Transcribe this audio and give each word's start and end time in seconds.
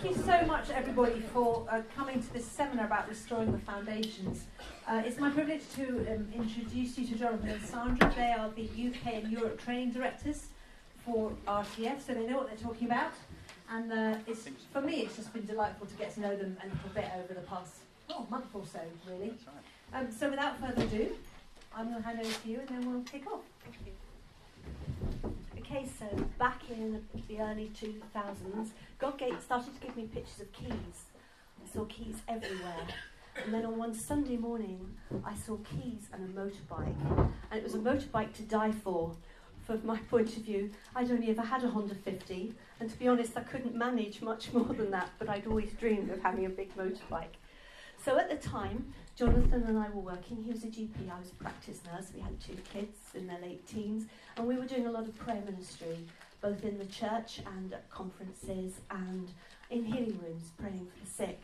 thank 0.00 0.16
you 0.16 0.22
so 0.22 0.46
much, 0.46 0.70
everybody, 0.70 1.20
for 1.32 1.66
uh, 1.70 1.82
coming 1.94 2.22
to 2.22 2.32
this 2.32 2.46
seminar 2.46 2.86
about 2.86 3.08
restoring 3.08 3.52
the 3.52 3.58
foundations. 3.58 4.46
Uh, 4.88 5.02
it's 5.04 5.18
my 5.18 5.28
privilege 5.30 5.62
to 5.74 5.98
um, 6.10 6.26
introduce 6.34 6.96
you 6.96 7.06
to 7.06 7.14
Jonathan 7.16 7.50
and 7.50 7.62
Sandra. 7.62 8.12
They 8.16 8.32
are 8.32 8.50
the 8.50 8.62
UK 8.62 9.22
and 9.22 9.30
Europe 9.30 9.62
training 9.62 9.92
directors 9.92 10.46
for 11.04 11.32
RTF, 11.46 12.06
so 12.06 12.14
they 12.14 12.26
know 12.26 12.38
what 12.38 12.48
they're 12.48 12.56
talking 12.56 12.86
about. 12.86 13.12
And 13.70 13.92
uh, 13.92 14.14
it's, 14.26 14.48
for 14.72 14.80
me, 14.80 15.02
it's 15.02 15.16
just 15.16 15.32
been 15.34 15.44
delightful 15.44 15.86
to 15.86 15.94
get 15.94 16.14
to 16.14 16.20
know 16.20 16.34
them 16.34 16.56
a 16.62 16.66
little 16.66 16.90
bit 16.94 17.04
over 17.22 17.34
the 17.34 17.46
past 17.46 17.74
oh, 18.08 18.26
month 18.30 18.46
or 18.54 18.64
so, 18.64 18.80
really. 19.06 19.34
Um, 19.92 20.10
so 20.10 20.30
without 20.30 20.58
further 20.60 20.82
ado, 20.82 21.10
I'm 21.76 21.90
going 21.90 22.02
to 22.02 22.08
hand 22.08 22.20
over 22.20 22.32
to 22.32 22.48
you 22.48 22.60
and 22.60 22.68
then 22.68 22.90
we'll 22.90 23.02
kick 23.02 23.30
off. 23.30 23.42
Thank 23.64 23.76
you. 23.84 23.99
Okay, 25.70 25.86
so 26.00 26.06
back 26.36 26.62
in 26.68 27.04
the 27.28 27.40
early 27.40 27.70
2000s, 27.80 28.70
Godgate 28.98 29.40
started 29.40 29.72
to 29.72 29.86
give 29.86 29.96
me 29.96 30.08
pictures 30.12 30.40
of 30.40 30.52
keys. 30.52 31.04
I 31.62 31.72
saw 31.72 31.84
keys 31.84 32.16
everywhere. 32.26 32.88
And 33.44 33.54
then 33.54 33.64
on 33.64 33.78
one 33.78 33.94
Sunday 33.94 34.36
morning, 34.36 34.96
I 35.24 35.36
saw 35.36 35.58
keys 35.58 36.08
and 36.12 36.28
a 36.28 36.32
motorbike. 36.32 37.30
And 37.52 37.60
it 37.60 37.62
was 37.62 37.74
a 37.74 37.78
motorbike 37.78 38.32
to 38.34 38.42
die 38.42 38.72
for. 38.72 39.14
From 39.64 39.86
my 39.86 39.98
point 40.10 40.36
of 40.36 40.42
view, 40.42 40.70
I'd 40.96 41.08
only 41.12 41.30
ever 41.30 41.42
had 41.42 41.62
a 41.62 41.68
Honda 41.68 41.94
50. 41.94 42.52
And 42.80 42.90
to 42.90 42.98
be 42.98 43.06
honest, 43.06 43.36
I 43.36 43.42
couldn't 43.42 43.76
manage 43.76 44.22
much 44.22 44.52
more 44.52 44.64
than 44.64 44.90
that, 44.90 45.10
but 45.20 45.28
I'd 45.28 45.46
always 45.46 45.72
dreamed 45.74 46.10
of 46.10 46.20
having 46.20 46.46
a 46.46 46.50
big 46.50 46.76
motorbike. 46.76 47.36
So 48.04 48.18
at 48.18 48.28
the 48.28 48.48
time, 48.48 48.92
Jonathan 49.20 49.64
and 49.64 49.78
I 49.78 49.90
were 49.90 50.00
working. 50.00 50.42
He 50.42 50.50
was 50.50 50.64
a 50.64 50.68
GP, 50.68 51.12
I 51.14 51.18
was 51.18 51.30
a 51.30 51.34
practice 51.34 51.82
nurse. 51.84 52.06
We 52.14 52.22
had 52.22 52.40
two 52.40 52.56
kids 52.72 52.96
in 53.12 53.26
their 53.26 53.38
late 53.38 53.66
teens, 53.66 54.06
and 54.38 54.48
we 54.48 54.56
were 54.56 54.64
doing 54.64 54.86
a 54.86 54.90
lot 54.90 55.06
of 55.06 55.14
prayer 55.18 55.42
ministry, 55.44 56.06
both 56.40 56.64
in 56.64 56.78
the 56.78 56.86
church 56.86 57.42
and 57.54 57.70
at 57.70 57.90
conferences 57.90 58.80
and 58.90 59.30
in 59.68 59.84
healing 59.84 60.18
rooms, 60.24 60.52
praying 60.58 60.86
for 60.86 61.04
the 61.04 61.10
sick. 61.10 61.38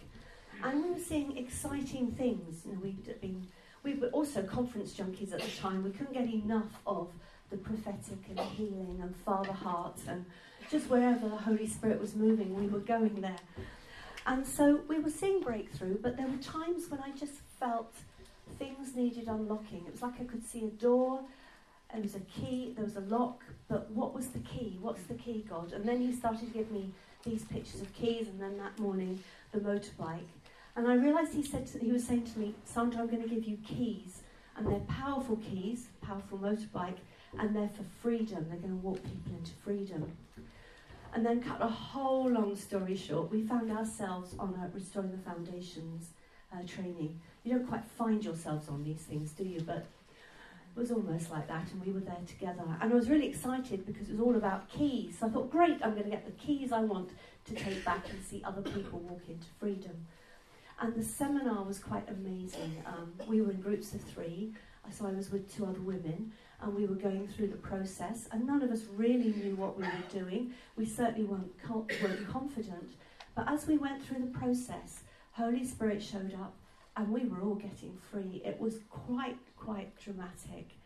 And 0.64 0.84
we 0.84 0.90
were 0.92 0.98
seeing 0.98 1.36
exciting 1.36 2.12
things. 2.12 2.62
You 2.64 2.72
know, 2.72 2.78
we'd 2.82 3.20
been 3.20 3.46
we 3.82 3.92
were 3.92 4.08
also 4.08 4.42
conference 4.42 4.94
junkies 4.94 5.34
at 5.34 5.42
the 5.42 5.60
time. 5.60 5.84
We 5.84 5.90
couldn't 5.90 6.14
get 6.14 6.32
enough 6.32 6.80
of 6.86 7.10
the 7.50 7.58
prophetic 7.58 8.20
and 8.30 8.40
healing 8.40 9.00
and 9.02 9.14
Father 9.16 9.52
Heart 9.52 9.98
and 10.08 10.24
just 10.70 10.88
wherever 10.88 11.28
the 11.28 11.36
Holy 11.36 11.66
Spirit 11.66 12.00
was 12.00 12.14
moving, 12.14 12.58
we 12.58 12.68
were 12.68 12.80
going 12.80 13.20
there. 13.20 13.36
And 14.26 14.44
so 14.44 14.80
we 14.88 14.98
were 14.98 15.10
seeing 15.10 15.40
breakthrough, 15.40 15.98
but 15.98 16.16
there 16.16 16.26
were 16.26 16.38
times 16.38 16.90
when 16.90 17.00
I 17.00 17.10
just 17.10 17.34
felt 17.58 17.92
things 18.58 18.94
needed 18.94 19.28
unlocking. 19.28 19.84
It 19.86 19.92
was 19.92 20.02
like 20.02 20.20
I 20.20 20.24
could 20.24 20.44
see 20.44 20.64
a 20.64 20.70
door, 20.70 21.20
there 21.92 22.02
was 22.02 22.14
a 22.14 22.20
key, 22.20 22.72
there 22.74 22.84
was 22.84 22.96
a 22.96 23.00
lock, 23.00 23.42
but 23.68 23.90
what 23.90 24.14
was 24.14 24.28
the 24.28 24.40
key? 24.40 24.76
What's 24.80 25.04
the 25.04 25.14
key, 25.14 25.44
God? 25.48 25.72
And 25.72 25.88
then 25.88 26.00
He 26.00 26.12
started 26.12 26.40
to 26.40 26.46
give 26.46 26.70
me 26.70 26.92
these 27.24 27.44
pictures 27.44 27.80
of 27.80 27.92
keys, 27.94 28.28
and 28.28 28.40
then 28.40 28.58
that 28.58 28.78
morning, 28.78 29.22
the 29.52 29.60
motorbike. 29.60 30.28
And 30.76 30.86
I 30.86 30.94
realised 30.94 31.32
He 31.32 31.42
said 31.42 31.66
to, 31.68 31.78
He 31.78 31.92
was 31.92 32.06
saying 32.06 32.24
to 32.32 32.38
me, 32.38 32.54
Sandra, 32.64 33.00
I'm 33.00 33.08
going 33.08 33.22
to 33.22 33.28
give 33.28 33.44
you 33.44 33.58
keys, 33.66 34.22
and 34.56 34.66
they're 34.66 34.80
powerful 34.80 35.36
keys, 35.36 35.86
powerful 36.02 36.38
motorbike, 36.38 36.98
and 37.38 37.54
they're 37.54 37.70
for 37.70 37.84
freedom. 38.02 38.46
They're 38.48 38.58
going 38.58 38.78
to 38.78 38.86
walk 38.86 39.02
people 39.02 39.32
into 39.38 39.52
freedom. 39.64 40.12
And 41.14 41.24
then, 41.24 41.42
cut 41.42 41.62
a 41.62 41.66
whole 41.66 42.28
long 42.28 42.56
story 42.56 42.94
short, 42.94 43.30
we 43.30 43.42
found 43.42 43.70
ourselves 43.70 44.34
on 44.38 44.54
a 44.62 44.74
Restoring 44.74 45.12
the 45.12 45.18
Foundations 45.18 46.08
uh, 46.52 46.66
training. 46.66 47.18
You 47.46 47.52
don't 47.52 47.68
quite 47.68 47.84
find 47.96 48.24
yourselves 48.24 48.68
on 48.68 48.82
these 48.82 49.02
things, 49.02 49.30
do 49.30 49.44
you? 49.44 49.60
But 49.60 49.86
it 50.76 50.80
was 50.80 50.90
almost 50.90 51.30
like 51.30 51.46
that, 51.46 51.70
and 51.70 51.86
we 51.86 51.92
were 51.92 52.00
there 52.00 52.18
together. 52.26 52.64
And 52.80 52.92
I 52.92 52.96
was 52.96 53.08
really 53.08 53.28
excited 53.28 53.86
because 53.86 54.08
it 54.08 54.18
was 54.18 54.20
all 54.20 54.34
about 54.34 54.68
keys. 54.68 55.18
So 55.20 55.28
I 55.28 55.30
thought, 55.30 55.48
great, 55.52 55.78
I'm 55.80 55.92
going 55.92 56.02
to 56.02 56.10
get 56.10 56.26
the 56.26 56.32
keys 56.32 56.72
I 56.72 56.80
want 56.80 57.10
to 57.44 57.54
take 57.54 57.84
back 57.84 58.10
and 58.10 58.20
see 58.20 58.42
other 58.44 58.62
people 58.62 58.98
walk 58.98 59.22
into 59.28 59.46
freedom. 59.60 59.92
And 60.80 60.92
the 60.96 61.04
seminar 61.04 61.62
was 61.62 61.78
quite 61.78 62.08
amazing. 62.10 62.82
Um, 62.84 63.12
we 63.28 63.40
were 63.40 63.52
in 63.52 63.60
groups 63.60 63.94
of 63.94 64.00
three, 64.00 64.52
so 64.90 65.06
I 65.06 65.12
was 65.12 65.30
with 65.30 65.54
two 65.54 65.66
other 65.66 65.80
women, 65.80 66.32
and 66.60 66.74
we 66.74 66.84
were 66.84 66.96
going 66.96 67.28
through 67.28 67.48
the 67.48 67.56
process, 67.56 68.28
and 68.32 68.44
none 68.44 68.60
of 68.60 68.72
us 68.72 68.82
really 68.96 69.32
knew 69.32 69.54
what 69.54 69.78
we 69.78 69.84
were 69.84 70.20
doing. 70.24 70.52
We 70.76 70.84
certainly 70.84 71.22
weren't, 71.22 71.52
co- 71.62 71.86
weren't 72.02 72.28
confident. 72.28 72.94
But 73.36 73.48
as 73.48 73.68
we 73.68 73.78
went 73.78 74.04
through 74.04 74.18
the 74.18 74.36
process, 74.36 75.04
Holy 75.30 75.64
Spirit 75.64 76.02
showed 76.02 76.34
up, 76.34 76.54
and 76.96 77.08
we 77.10 77.26
were 77.26 77.42
all 77.42 77.54
getting 77.54 77.96
free. 78.10 78.42
It 78.44 78.58
was 78.58 78.80
quite, 78.90 79.38
quite 79.56 79.98
dramatic. 79.98 80.78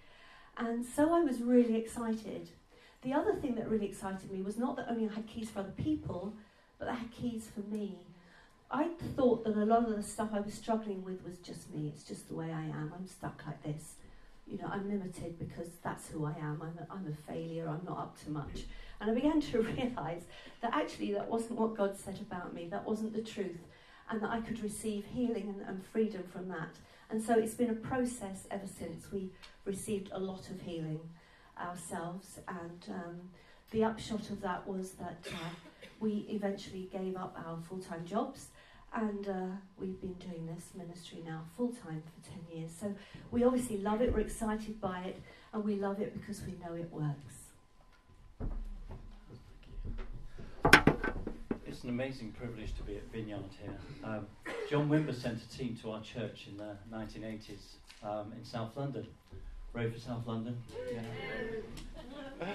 And 0.57 0.85
so 0.85 1.15
I 1.15 1.21
was 1.21 1.41
really 1.41 1.77
excited. 1.77 2.49
The 3.03 3.13
other 3.13 3.35
thing 3.35 3.55
that 3.55 3.69
really 3.69 3.87
excited 3.87 4.31
me 4.31 4.43
was 4.43 4.59
not 4.59 4.77
that 4.77 4.87
only 4.91 5.09
I 5.09 5.15
had 5.15 5.27
keys 5.27 5.51
for 5.51 5.61
other 5.61 5.73
people, 5.77 6.35
but 6.79 6.89
I 6.89 6.95
had 6.95 7.11
keys 7.13 7.49
for 7.55 7.61
me. 7.73 7.99
I 8.71 8.89
thought 9.17 9.45
that 9.45 9.57
a 9.57 9.65
lot 9.65 9.89
of 9.89 9.97
the 9.97 10.03
stuff 10.03 10.31
I 10.33 10.41
was 10.41 10.55
struggling 10.55 11.05
with 11.05 11.25
was 11.25 11.39
just 11.39 11.73
me. 11.75 11.93
It's 11.95 12.05
just 12.05 12.29
the 12.29 12.35
way 12.35 12.53
I 12.53 12.65
am. 12.65 12.93
I'm 12.97 13.07
stuck 13.07 13.43
like 13.47 13.63
this 13.63 13.95
you 14.51 14.59
know, 14.59 14.69
I'm 14.71 14.89
limited 14.91 15.39
because 15.39 15.69
that's 15.83 16.09
who 16.09 16.27
I 16.27 16.33
am. 16.33 16.61
I'm 16.61 16.79
a, 16.79 16.93
I'm 16.93 17.07
a 17.07 17.33
failure. 17.33 17.69
I'm 17.69 17.85
not 17.87 17.99
up 17.99 18.25
to 18.25 18.31
much. 18.31 18.65
And 19.01 19.11
I 19.11 19.15
began 19.15 19.41
to 19.41 19.61
realise 19.63 20.25
that 20.61 20.75
actually 20.75 21.13
that 21.13 21.29
wasn't 21.29 21.59
what 21.59 21.77
God 21.77 21.97
said 21.97 22.19
about 22.21 22.53
me. 22.53 22.67
That 22.69 22.85
wasn't 22.85 23.15
the 23.15 23.23
truth. 23.23 23.61
And 24.11 24.21
that 24.23 24.31
I 24.31 24.41
could 24.41 24.63
receive 24.63 25.05
healing 25.07 25.55
and, 25.57 25.69
and 25.69 25.87
freedom 25.87 26.25
from 26.33 26.49
that. 26.49 26.77
And 27.11 27.23
so 27.23 27.39
it's 27.39 27.55
been 27.55 27.71
a 27.71 27.75
process 27.75 28.47
ever 28.51 28.67
since 28.67 29.11
we 29.13 29.31
received 29.65 30.11
a 30.13 30.19
lot 30.19 30.51
of 30.51 30.61
healing 30.61 31.01
ourselves. 31.59 32.39
And 32.49 32.85
um, 32.89 33.21
the 33.71 33.85
upshot 33.85 34.31
of 34.31 34.41
that 34.43 34.67
was 34.67 34.93
that 34.93 35.19
uh, 35.29 35.71
we 36.01 36.27
eventually 36.29 36.89
gave 36.93 37.17
up 37.17 37.41
our 37.47 37.59
full 37.63 37.79
time 37.79 38.05
jobs 38.05 38.49
and 38.95 39.29
uh, 39.29 39.47
we've 39.79 40.01
been 40.01 40.15
doing 40.15 40.47
this 40.47 40.71
ministry 40.75 41.23
now 41.25 41.43
full 41.57 41.69
time 41.69 42.03
for 42.03 42.31
10 42.31 42.59
years. 42.59 42.71
So 42.79 42.95
we 43.31 43.45
obviously 43.45 43.79
love 43.79 44.03
it, 44.03 44.13
we're 44.13 44.21
excited 44.21 44.81
by 44.81 45.01
it, 45.01 45.21
and 45.53 45.65
we 45.65 45.77
love 45.77 46.01
it 46.01 46.13
because 46.19 46.43
we 46.43 46.53
know 46.65 46.75
it 46.75 46.91
works. 46.93 47.40
It's 51.81 51.87
an 51.87 51.95
amazing 51.95 52.33
privilege 52.33 52.77
to 52.77 52.83
be 52.83 52.97
at 52.97 53.11
Vineyard 53.11 53.49
here. 53.59 53.73
Um, 54.05 54.27
John 54.69 54.91
Wimber 54.91 55.15
sent 55.15 55.43
a 55.43 55.49
team 55.49 55.75
to 55.81 55.93
our 55.93 56.03
church 56.03 56.47
in 56.47 56.59
the 56.59 56.77
1980s 56.95 57.79
um, 58.05 58.35
in 58.37 58.45
South 58.45 58.77
London. 58.77 59.07
Row 59.73 59.91
for 59.91 59.99
South 59.99 60.27
London. 60.27 60.59
Yeah. 60.93 62.49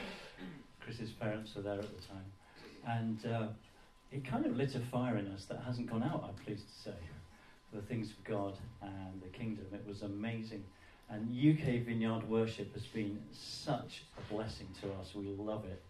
Chris's 0.80 1.10
parents 1.10 1.56
were 1.56 1.64
there 1.64 1.80
at 1.80 1.90
the 1.90 2.04
time. 2.04 2.26
And 2.86 3.26
uh, 3.26 3.48
it 4.12 4.24
kind 4.24 4.46
of 4.46 4.56
lit 4.56 4.76
a 4.76 4.80
fire 4.80 5.18
in 5.18 5.26
us 5.30 5.46
that 5.46 5.60
hasn't 5.66 5.90
gone 5.90 6.04
out, 6.04 6.24
I'm 6.24 6.46
pleased 6.46 6.68
to 6.68 6.90
say, 6.92 6.98
for 7.72 7.78
the 7.78 7.88
things 7.88 8.12
of 8.12 8.24
God 8.26 8.56
and 8.84 9.24
the 9.24 9.36
kingdom. 9.36 9.66
It 9.74 9.88
was 9.88 10.04
amazing. 10.04 10.64
And 11.10 11.30
UK 11.32 11.84
Vineyard 11.84 12.30
Worship 12.30 12.72
has 12.76 12.86
been 12.86 13.20
such 13.32 14.04
a 14.20 14.32
blessing 14.32 14.68
to 14.84 14.94
us. 15.02 15.16
We 15.16 15.30
love 15.30 15.66
it. 15.66 15.82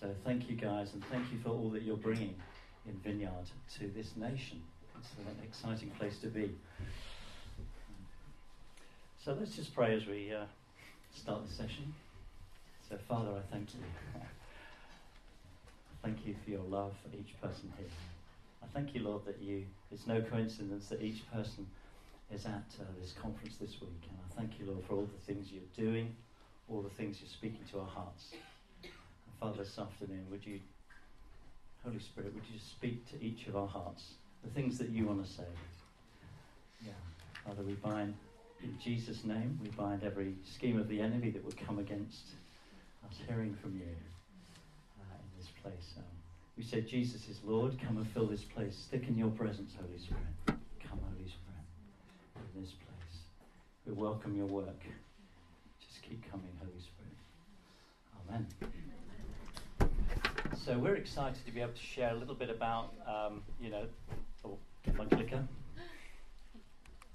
So 0.00 0.12
thank 0.24 0.50
you 0.50 0.56
guys, 0.56 0.92
and 0.92 1.04
thank 1.04 1.30
you 1.30 1.38
for 1.38 1.50
all 1.50 1.70
that 1.70 1.82
you're 1.82 1.96
bringing 1.96 2.34
in 2.86 2.94
Vineyard 2.98 3.50
to 3.78 3.88
this 3.88 4.16
nation. 4.16 4.62
It's 4.98 5.10
an 5.18 5.36
exciting 5.42 5.90
place 5.98 6.18
to 6.18 6.28
be. 6.28 6.54
So 9.24 9.36
let's 9.38 9.56
just 9.56 9.74
pray 9.74 9.96
as 9.96 10.06
we 10.06 10.32
uh, 10.32 10.44
start 11.14 11.46
the 11.46 11.52
session. 11.52 11.94
So, 12.88 12.98
Father, 13.08 13.30
I 13.30 13.40
thank 13.50 13.74
you. 13.74 13.80
Thank 16.02 16.26
you 16.26 16.34
for 16.44 16.50
your 16.50 16.62
love 16.64 16.92
for 17.02 17.16
each 17.16 17.40
person 17.40 17.72
here. 17.78 17.86
I 18.62 18.66
thank 18.74 18.94
you, 18.94 19.02
Lord, 19.02 19.24
that 19.24 19.40
you, 19.40 19.64
it's 19.90 20.06
no 20.06 20.20
coincidence 20.20 20.88
that 20.88 21.00
each 21.00 21.22
person 21.32 21.66
is 22.30 22.44
at 22.44 22.66
uh, 22.80 22.84
this 23.00 23.12
conference 23.12 23.56
this 23.56 23.80
week. 23.80 24.02
And 24.08 24.18
I 24.18 24.40
thank 24.40 24.58
you, 24.58 24.66
Lord, 24.66 24.84
for 24.86 24.94
all 24.96 25.08
the 25.18 25.32
things 25.32 25.48
you're 25.50 25.62
doing, 25.74 26.14
all 26.68 26.82
the 26.82 26.90
things 26.90 27.20
you're 27.20 27.30
speaking 27.30 27.64
to 27.72 27.80
our 27.80 27.86
hearts. 27.86 28.32
And 28.82 28.92
Father, 29.40 29.64
this 29.64 29.78
afternoon, 29.78 30.26
would 30.30 30.44
you, 30.44 30.60
Holy 31.84 31.98
Spirit, 31.98 32.34
would 32.34 32.44
you 32.50 32.58
speak 32.58 33.08
to 33.10 33.22
each 33.22 33.46
of 33.46 33.56
our 33.56 33.66
hearts, 33.66 34.14
the 34.42 34.50
things 34.50 34.78
that 34.78 34.88
you 34.88 35.04
want 35.04 35.24
to 35.24 35.30
say? 35.30 35.44
Yeah. 36.84 36.92
Father, 37.44 37.62
we 37.62 37.74
bind, 37.74 38.14
in 38.62 38.74
Jesus' 38.82 39.22
name, 39.22 39.58
we 39.62 39.68
bind 39.70 40.02
every 40.02 40.34
scheme 40.44 40.78
of 40.80 40.88
the 40.88 41.00
enemy 41.00 41.30
that 41.30 41.44
would 41.44 41.56
come 41.58 41.78
against 41.78 42.28
us 43.06 43.16
hearing 43.28 43.54
from 43.60 43.76
you 43.76 43.94
uh, 44.98 45.14
in 45.18 45.38
this 45.38 45.50
place. 45.62 45.94
Um, 45.98 46.04
we 46.56 46.62
said, 46.62 46.88
Jesus 46.88 47.28
is 47.28 47.40
Lord. 47.44 47.78
Come 47.78 47.98
and 47.98 48.08
fill 48.08 48.26
this 48.28 48.44
place. 48.44 48.76
Stick 48.76 49.06
in 49.06 49.18
your 49.18 49.30
presence, 49.30 49.72
Holy 49.78 49.98
Spirit. 49.98 50.22
Come, 50.46 51.00
Holy 51.12 51.28
Spirit, 51.28 52.54
in 52.54 52.62
this 52.62 52.72
place. 52.72 53.18
We 53.84 53.92
welcome 53.92 54.34
your 54.34 54.46
work. 54.46 54.80
Just 55.86 56.00
keep 56.00 56.30
coming, 56.30 56.56
Holy 56.58 56.80
Spirit. 56.80 57.18
Amen. 58.26 58.93
So 60.56 60.78
we're 60.78 60.94
excited 60.94 61.44
to 61.46 61.52
be 61.52 61.60
able 61.60 61.72
to 61.72 61.82
share 61.82 62.10
a 62.10 62.14
little 62.14 62.34
bit 62.34 62.48
about, 62.48 62.92
um, 63.06 63.42
you 63.60 63.70
know, 63.70 63.86
oh, 64.44 64.56
get 64.84 64.94
my 64.94 65.04
clicker. 65.06 65.42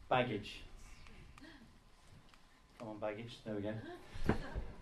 Baggage. 0.09 0.61
Come 2.77 2.89
on, 2.89 2.99
baggage. 2.99 3.37
There 3.45 3.55
we 3.55 3.61
go. 3.61 3.73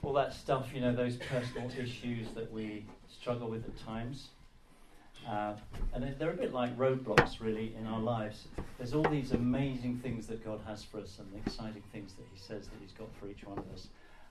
All 0.04 0.14
that 0.14 0.34
stuff, 0.34 0.70
you 0.74 0.82
know, 0.82 0.94
those 0.94 1.18
personal 1.18 1.70
issues 1.80 2.30
that 2.36 2.52
we 2.52 2.86
struggle 3.10 3.50
with 3.50 3.64
at 3.66 3.78
times. 3.86 4.30
Uh, 5.28 5.54
and 5.94 6.16
they're 6.18 6.32
a 6.32 6.38
bit 6.38 6.54
like 6.54 6.76
roadblocks, 6.78 7.40
really, 7.40 7.76
in 7.80 7.86
our 7.86 8.00
lives. 8.00 8.48
There's 8.78 8.94
all 8.94 9.04
these 9.04 9.34
amazing 9.34 10.00
things 10.00 10.26
that 10.28 10.44
God 10.44 10.62
has 10.66 10.84
for 10.84 11.00
us 11.00 11.20
and 11.20 11.32
the 11.32 11.38
exciting 11.48 11.84
things 11.92 12.14
that 12.14 12.26
He 12.34 12.40
says 12.40 12.68
that 12.68 12.78
He's 12.82 12.94
got 12.94 13.10
for 13.20 13.28
each 13.28 13.44
one 13.44 13.58
of 13.58 13.66
us. 13.74 13.88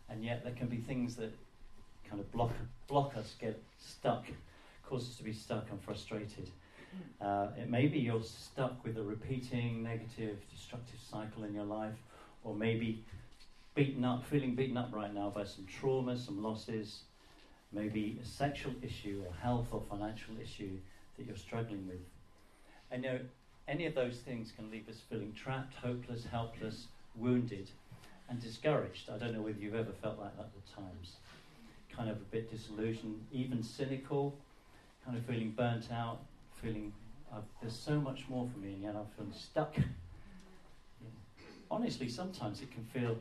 And 0.09 0.25
yet, 0.25 0.43
there 0.43 0.55
can 0.55 0.69
be 0.69 0.79
things 0.79 1.17
that 1.17 1.33
kind 2.09 2.21
of 2.21 2.31
block, 2.33 2.53
block 2.89 3.17
us, 3.17 3.35
get 3.41 3.61
stuck, 3.79 4.25
cause 4.89 5.11
us 5.11 5.17
to 5.17 5.25
be 5.25 5.33
stuck 5.33 5.67
and 5.71 5.81
frustrated. 5.83 6.49
Uh, 7.21 7.49
it 7.59 7.69
may 7.69 7.87
be 7.87 7.99
you're 7.99 8.23
stuck 8.23 8.83
with 8.85 8.97
a 8.97 9.03
repeating 9.03 9.83
negative, 9.83 10.39
destructive 10.51 10.99
cycle 11.11 11.45
in 11.45 11.55
your 11.55 11.65
life, 11.65 11.95
or 12.45 12.55
maybe 12.55 13.05
beaten 13.75 14.05
up, 14.05 14.25
feeling 14.27 14.55
beaten 14.55 14.77
up 14.77 14.91
right 14.93 15.13
now 15.13 15.31
by 15.31 15.45
some 15.45 15.67
trauma, 15.67 16.17
some 16.17 16.43
losses, 16.43 17.01
maybe 17.73 18.19
a 18.23 18.27
sexual 18.27 18.73
issue, 18.83 19.23
or 19.27 19.35
health 19.43 19.67
or 19.73 19.83
financial 19.91 20.35
issue 20.43 20.79
that 21.17 21.27
you're 21.27 21.37
struggling 21.37 21.87
with. 21.87 22.01
And 22.91 23.05
you 23.05 23.11
know, 23.11 23.19
any 23.69 23.87
of 23.87 23.95
those 23.95 24.19
things 24.19 24.53
can 24.57 24.71
leave 24.71 24.89
us 24.89 25.01
feeling 25.11 25.35
trapped, 25.35 25.75
hopeless, 25.75 26.25
helpless, 26.31 26.87
wounded, 27.17 27.69
and 28.29 28.41
discouraged. 28.41 29.11
I 29.11 29.19
don't 29.19 29.35
know 29.35 29.43
whether 29.43 29.59
you've 29.59 29.75
ever 29.75 29.93
felt 30.03 30.19
like 30.19 30.37
that 30.37 30.49
at 30.57 30.75
times. 30.75 31.17
Kind 31.97 32.11
of 32.11 32.17
a 32.17 32.25
bit 32.31 32.51
disillusioned, 32.51 33.27
even 33.33 33.63
cynical, 33.63 34.37
kind 35.05 35.17
of 35.17 35.25
feeling 35.25 35.55
burnt 35.57 35.91
out, 35.91 36.21
feeling 36.61 36.93
uh, 37.33 37.41
there's 37.61 37.77
so 37.77 37.99
much 37.99 38.25
more 38.29 38.49
for 38.53 38.59
me, 38.59 38.75
and 38.75 38.83
yet 38.83 38.95
I'm 38.95 39.07
feeling 39.17 39.33
stuck. 39.33 39.75
Honestly, 41.71 42.09
sometimes 42.09 42.61
it 42.61 42.71
can 42.71 42.85
feel 42.85 43.17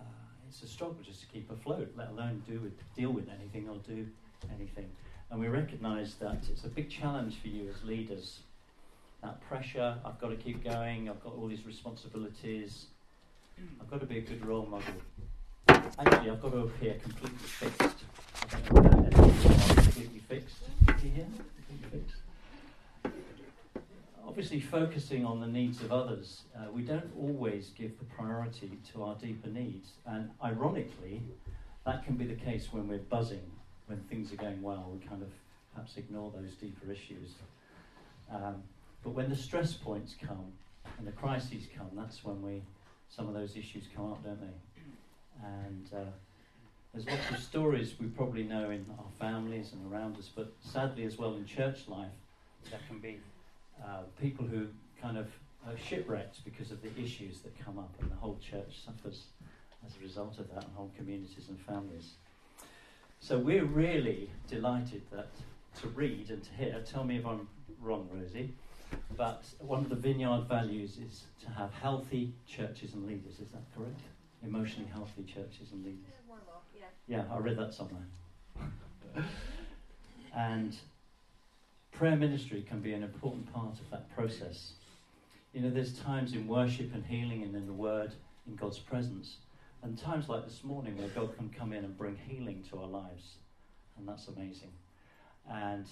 uh, 0.00 0.04
it's 0.48 0.62
a 0.62 0.66
struggle 0.66 0.96
just 1.04 1.20
to 1.20 1.26
keep 1.26 1.50
afloat, 1.50 1.92
let 1.96 2.08
alone 2.08 2.42
do 2.48 2.60
with, 2.60 2.72
deal 2.96 3.10
with 3.10 3.28
anything 3.28 3.68
or 3.68 3.76
do 3.86 4.06
anything. 4.54 4.90
And 5.30 5.40
we 5.40 5.48
recognise 5.48 6.14
that 6.16 6.44
it's 6.50 6.64
a 6.64 6.68
big 6.68 6.90
challenge 6.90 7.40
for 7.40 7.48
you 7.48 7.68
as 7.68 7.84
leaders. 7.84 8.40
That 9.22 9.40
pressure, 9.48 9.96
I've 10.04 10.20
got 10.20 10.28
to 10.28 10.36
keep 10.36 10.64
going, 10.64 11.08
I've 11.08 11.22
got 11.22 11.34
all 11.34 11.46
these 11.46 11.64
responsibilities, 11.66 12.86
I've 13.80 13.90
got 13.90 14.00
to 14.00 14.06
be 14.06 14.18
a 14.18 14.22
good 14.22 14.44
role 14.44 14.66
model. 14.66 14.94
Actually, 15.68 16.30
I've 16.30 16.42
got 16.42 16.52
to 16.52 16.58
appear 16.58 16.98
completely 17.02 17.38
fixed. 17.38 18.04
Completely? 18.66 19.10
Completely 19.10 20.22
fixed 20.28 20.64
obviously 24.34 24.58
focusing 24.58 25.24
on 25.24 25.38
the 25.40 25.46
needs 25.46 25.80
of 25.80 25.92
others, 25.92 26.42
uh, 26.56 26.68
we 26.72 26.82
don't 26.82 27.08
always 27.16 27.70
give 27.78 27.96
the 28.00 28.04
priority 28.04 28.78
to 28.92 29.04
our 29.04 29.14
deeper 29.14 29.48
needs. 29.48 29.92
And 30.06 30.28
ironically, 30.42 31.22
that 31.86 32.04
can 32.04 32.16
be 32.16 32.26
the 32.26 32.34
case 32.34 32.72
when 32.72 32.88
we're 32.88 32.98
buzzing, 32.98 33.48
when 33.86 34.00
things 34.10 34.32
are 34.32 34.36
going 34.36 34.60
well, 34.60 34.90
we 34.92 35.06
kind 35.06 35.22
of 35.22 35.28
perhaps 35.72 35.96
ignore 35.96 36.32
those 36.34 36.52
deeper 36.54 36.90
issues. 36.90 37.34
Um, 38.28 38.64
but 39.04 39.10
when 39.10 39.30
the 39.30 39.36
stress 39.36 39.74
points 39.74 40.16
come 40.20 40.52
and 40.98 41.06
the 41.06 41.12
crises 41.12 41.68
come, 41.78 41.90
that's 41.94 42.24
when 42.24 42.42
we 42.42 42.60
some 43.08 43.28
of 43.28 43.34
those 43.34 43.56
issues 43.56 43.84
come 43.94 44.10
up, 44.10 44.24
don't 44.24 44.40
they? 44.40 45.46
And 45.46 45.88
uh, 45.94 46.10
there's 46.94 47.06
lots 47.08 47.30
of 47.30 47.38
stories 47.38 47.94
we 48.00 48.06
probably 48.06 48.44
know 48.44 48.70
in 48.70 48.86
our 48.98 49.10
families 49.18 49.72
and 49.72 49.92
around 49.92 50.16
us, 50.16 50.30
but 50.34 50.52
sadly 50.60 51.04
as 51.04 51.18
well 51.18 51.34
in 51.34 51.44
church 51.44 51.88
life, 51.88 52.06
there 52.70 52.78
can 52.88 52.98
be 52.98 53.18
uh, 53.84 54.02
people 54.20 54.46
who 54.46 54.68
kind 55.02 55.18
of 55.18 55.26
are 55.66 55.76
shipwrecked 55.76 56.44
because 56.44 56.70
of 56.70 56.80
the 56.82 56.90
issues 56.96 57.40
that 57.40 57.52
come 57.62 57.78
up, 57.78 57.92
and 58.00 58.10
the 58.10 58.14
whole 58.14 58.38
church 58.38 58.84
suffers 58.84 59.24
as 59.84 59.96
a 59.96 60.02
result 60.02 60.38
of 60.38 60.48
that, 60.54 60.62
and 60.64 60.72
whole 60.74 60.90
communities 60.96 61.46
and 61.48 61.58
families. 61.60 62.12
So 63.18 63.38
we're 63.38 63.64
really 63.64 64.30
delighted 64.48 65.02
that 65.10 65.30
to 65.80 65.88
read 65.88 66.30
and 66.30 66.44
to 66.44 66.52
hear. 66.52 66.80
Tell 66.86 67.02
me 67.04 67.16
if 67.16 67.26
I'm 67.26 67.48
wrong, 67.80 68.08
Rosie. 68.12 68.54
But 69.16 69.44
one 69.58 69.80
of 69.80 69.88
the 69.88 69.96
vineyard 69.96 70.46
values 70.48 70.98
is 70.98 71.24
to 71.42 71.50
have 71.50 71.72
healthy 71.72 72.32
churches 72.46 72.94
and 72.94 73.06
leaders. 73.06 73.40
Is 73.40 73.50
that 73.50 73.62
correct? 73.76 74.00
Emotionally 74.44 74.88
healthy 74.92 75.24
churches 75.24 75.72
and 75.72 75.84
leaders. 75.84 76.12
Yeah, 77.06 77.24
I 77.30 77.38
read 77.38 77.58
that 77.58 77.74
somewhere. 77.74 78.06
and 80.34 80.74
prayer 81.92 82.16
ministry 82.16 82.64
can 82.66 82.80
be 82.80 82.94
an 82.94 83.02
important 83.02 83.52
part 83.52 83.78
of 83.78 83.90
that 83.90 84.14
process. 84.14 84.72
You 85.52 85.60
know, 85.60 85.70
there's 85.70 85.98
times 85.98 86.32
in 86.32 86.48
worship 86.48 86.94
and 86.94 87.04
healing 87.04 87.42
and 87.42 87.54
in 87.54 87.66
the 87.66 87.72
Word, 87.72 88.12
in 88.46 88.54
God's 88.56 88.78
presence, 88.78 89.36
and 89.82 89.98
times 89.98 90.30
like 90.30 90.44
this 90.44 90.64
morning 90.64 90.96
where 90.96 91.08
God 91.08 91.36
can 91.36 91.50
come 91.50 91.74
in 91.74 91.84
and 91.84 91.96
bring 91.96 92.16
healing 92.16 92.64
to 92.70 92.80
our 92.80 92.88
lives, 92.88 93.34
and 93.98 94.08
that's 94.08 94.28
amazing. 94.28 94.72
And 95.48 95.86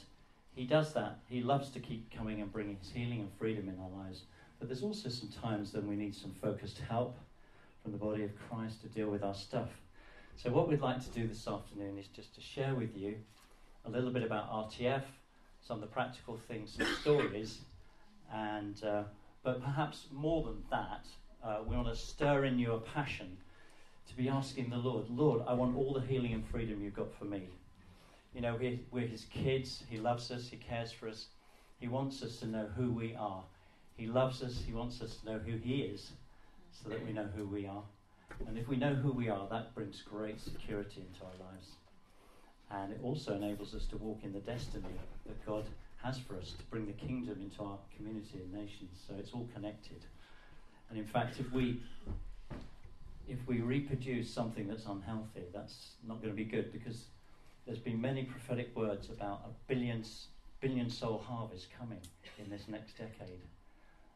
He 0.54 0.64
does 0.64 0.94
that. 0.94 1.18
He 1.28 1.42
loves 1.42 1.68
to 1.70 1.78
keep 1.78 2.10
coming 2.10 2.40
and 2.40 2.50
bringing 2.50 2.76
His 2.76 2.90
healing 2.90 3.20
and 3.20 3.28
freedom 3.38 3.68
in 3.68 3.78
our 3.78 4.04
lives. 4.04 4.22
But 4.58 4.68
there's 4.68 4.82
also 4.82 5.10
some 5.10 5.28
times 5.28 5.74
when 5.74 5.86
we 5.86 5.94
need 5.94 6.14
some 6.14 6.32
focused 6.40 6.80
help 6.88 7.18
from 7.82 7.92
the 7.92 7.98
body 7.98 8.24
of 8.24 8.30
Christ 8.48 8.80
to 8.80 8.88
deal 8.88 9.10
with 9.10 9.22
our 9.22 9.34
stuff. 9.34 9.68
So, 10.37 10.50
what 10.50 10.69
we'd 10.69 10.81
like 10.81 11.00
to 11.05 11.11
do 11.11 11.29
this 11.29 11.46
afternoon 11.46 11.99
is 11.99 12.08
just 12.08 12.34
to 12.34 12.40
share 12.40 12.75
with 12.75 12.96
you 12.96 13.17
a 13.84 13.90
little 13.90 14.11
bit 14.11 14.23
about 14.23 14.50
RTF, 14.50 15.02
some 15.61 15.76
of 15.76 15.81
the 15.81 15.87
practical 15.87 16.37
things, 16.49 16.75
some 16.76 16.87
stories, 17.00 17.61
and 18.32 18.82
uh, 18.82 19.02
but 19.44 19.62
perhaps 19.62 20.08
more 20.12 20.43
than 20.43 20.62
that, 20.70 21.06
uh, 21.44 21.58
we 21.67 21.76
want 21.76 21.88
to 21.88 21.96
stir 21.96 22.44
in 22.44 22.58
you 22.58 22.73
a 22.73 22.81
passion 22.81 23.37
to 24.08 24.17
be 24.17 24.29
asking 24.29 24.70
the 24.70 24.76
Lord, 24.76 25.08
Lord, 25.11 25.43
I 25.46 25.55
want 25.55 25.76
all 25.76 25.93
the 25.94 26.00
healing 26.00 26.32
and 26.32 26.44
freedom 26.46 26.82
you've 26.82 26.94
got 26.94 27.12
for 27.19 27.25
me. 27.25 27.49
You 28.34 28.40
know, 28.40 28.56
we're, 28.58 28.79
we're 28.90 29.06
His 29.06 29.25
kids. 29.26 29.84
He 29.88 29.99
loves 29.99 30.31
us. 30.31 30.49
He 30.49 30.56
cares 30.56 30.93
for 30.93 31.08
us. 31.08 31.26
He 31.79 31.88
wants 31.88 32.23
us 32.23 32.37
to 32.38 32.46
know 32.46 32.69
who 32.76 32.93
we 32.93 33.14
are. 33.14 33.44
He 33.96 34.06
loves 34.06 34.43
us. 34.43 34.62
He 34.67 34.73
wants 34.73 35.00
us 35.00 35.17
to 35.17 35.26
know 35.26 35.38
who 35.38 35.56
He 35.56 35.82
is, 35.82 36.12
so 36.70 36.88
that 36.88 37.05
we 37.05 37.12
know 37.12 37.29
who 37.37 37.46
we 37.46 37.67
are. 37.67 37.82
And 38.46 38.58
if 38.58 38.69
we 38.69 38.76
know 38.76 38.94
who 38.94 39.12
we 39.12 39.29
are, 39.29 39.46
that 39.50 39.75
brings 39.75 40.02
great 40.02 40.40
security 40.40 41.05
into 41.06 41.25
our 41.25 41.50
lives. 41.50 41.69
And 42.70 42.93
it 42.93 43.00
also 43.02 43.34
enables 43.34 43.75
us 43.75 43.87
to 43.87 43.96
walk 43.96 44.20
in 44.23 44.32
the 44.32 44.40
destiny 44.40 44.99
that 45.26 45.46
God 45.46 45.64
has 46.02 46.19
for 46.19 46.37
us 46.37 46.52
to 46.52 46.64
bring 46.64 46.87
the 46.87 46.93
kingdom 46.93 47.40
into 47.40 47.62
our 47.62 47.79
community 47.96 48.40
and 48.43 48.52
nations. 48.52 48.99
So 49.06 49.14
it's 49.19 49.32
all 49.32 49.49
connected. 49.55 50.05
And 50.90 50.99
in 50.99 51.06
fact, 51.06 51.38
if 51.38 51.50
we 51.52 51.82
if 53.29 53.38
we 53.46 53.61
reproduce 53.61 54.29
something 54.29 54.67
that's 54.69 54.87
unhealthy, 54.87 55.44
that's 55.55 55.93
not 56.06 56.20
going 56.20 56.32
to 56.32 56.37
be 56.37 56.44
good 56.44 56.73
because 56.73 57.06
there's 57.67 57.79
been 57.79 58.00
many 58.00 58.25
prophetic 58.25 58.75
words 58.76 59.08
about 59.11 59.43
a 59.46 59.73
billion 59.73 60.05
billion 60.60 60.91
soul 60.91 61.19
harvest 61.19 61.69
coming 61.79 62.01
in 62.39 62.51
this 62.51 62.69
next 62.69 62.98
decade 62.98 63.41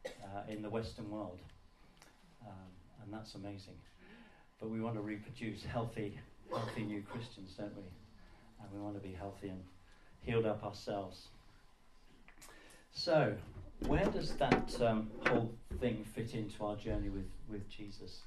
uh, 0.05 0.41
in 0.49 0.61
the 0.61 0.69
Western 0.69 1.09
world, 1.09 1.39
um, 2.45 2.53
and 3.03 3.13
that's 3.13 3.35
amazing. 3.35 3.75
But 4.59 4.69
we 4.69 4.81
want 4.81 4.95
to 4.95 5.01
reproduce 5.01 5.63
healthy, 5.63 6.19
healthy 6.49 6.83
new 6.83 7.01
Christians, 7.03 7.53
don't 7.57 7.75
we? 7.75 7.83
and 8.61 8.69
we 8.73 8.79
want 8.83 8.95
to 8.95 9.07
be 9.07 9.13
healthy 9.13 9.49
and 9.49 9.63
healed 10.21 10.45
up 10.45 10.63
ourselves. 10.63 11.27
So, 12.91 13.35
where 13.85 14.05
does 14.05 14.31
that 14.35 14.75
um, 14.81 15.09
whole 15.27 15.53
thing 15.79 16.03
fit 16.15 16.33
into 16.33 16.65
our 16.65 16.75
journey 16.75 17.09
with, 17.09 17.29
with 17.49 17.69
Jesus? 17.69 18.21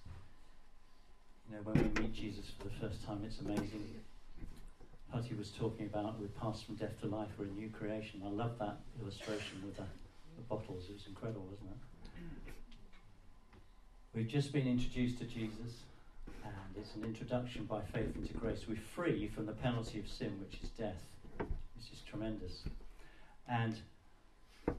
You 1.49 1.57
know, 1.57 1.63
when 1.65 1.93
we 1.95 2.03
meet 2.03 2.15
Jesus 2.15 2.47
for 2.59 2.69
the 2.69 2.89
first 2.89 3.05
time, 3.05 3.23
it's 3.27 3.41
amazing. 3.41 3.85
Putty 5.13 5.35
was 5.35 5.51
talking 5.51 5.87
about 5.87 6.21
we 6.21 6.29
pass 6.41 6.63
from 6.63 6.77
death 6.77 7.01
to 7.01 7.09
life, 7.09 7.29
we're 7.37 7.47
a 7.47 7.49
new 7.49 7.69
creation. 7.69 8.23
I 8.25 8.31
love 8.31 8.53
that 8.61 8.77
illustration 9.03 9.61
with 9.65 9.77
the, 9.77 9.83
the 10.37 10.43
bottles. 10.49 10.85
It 10.89 10.93
was 10.93 11.07
incredible, 11.09 11.49
wasn't 11.51 11.71
it? 11.71 12.53
We've 14.15 14.29
just 14.29 14.53
been 14.53 14.69
introduced 14.69 15.19
to 15.19 15.25
Jesus 15.25 15.83
and 16.75 16.85
it's 16.85 16.95
an 16.95 17.05
introduction 17.05 17.65
by 17.65 17.81
faith 17.93 18.15
into 18.15 18.33
grace. 18.35 18.67
We're 18.69 18.77
free 18.95 19.29
from 19.29 19.47
the 19.47 19.53
penalty 19.53 19.99
of 19.99 20.09
sin, 20.09 20.39
which 20.41 20.61
is 20.63 20.69
death, 20.71 21.03
which 21.39 21.93
is 21.93 22.01
tremendous. 22.09 22.63
And 23.49 23.77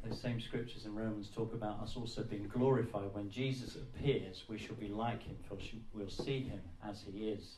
those 0.06 0.22
same 0.22 0.40
scriptures 0.40 0.86
in 0.86 0.96
Romans 0.96 1.30
talk 1.36 1.54
about 1.54 1.82
us 1.82 1.96
also 1.98 2.24
being 2.24 2.48
glorified. 2.48 3.14
When 3.14 3.30
Jesus 3.30 3.76
appears, 3.76 4.44
we 4.48 4.58
shall 4.58 4.76
be 4.76 4.88
like 4.88 5.24
him, 5.24 5.36
for 5.50 5.58
we'll 5.94 6.10
see 6.10 6.44
him 6.44 6.62
as 6.88 7.04
he 7.12 7.30
is. 7.30 7.56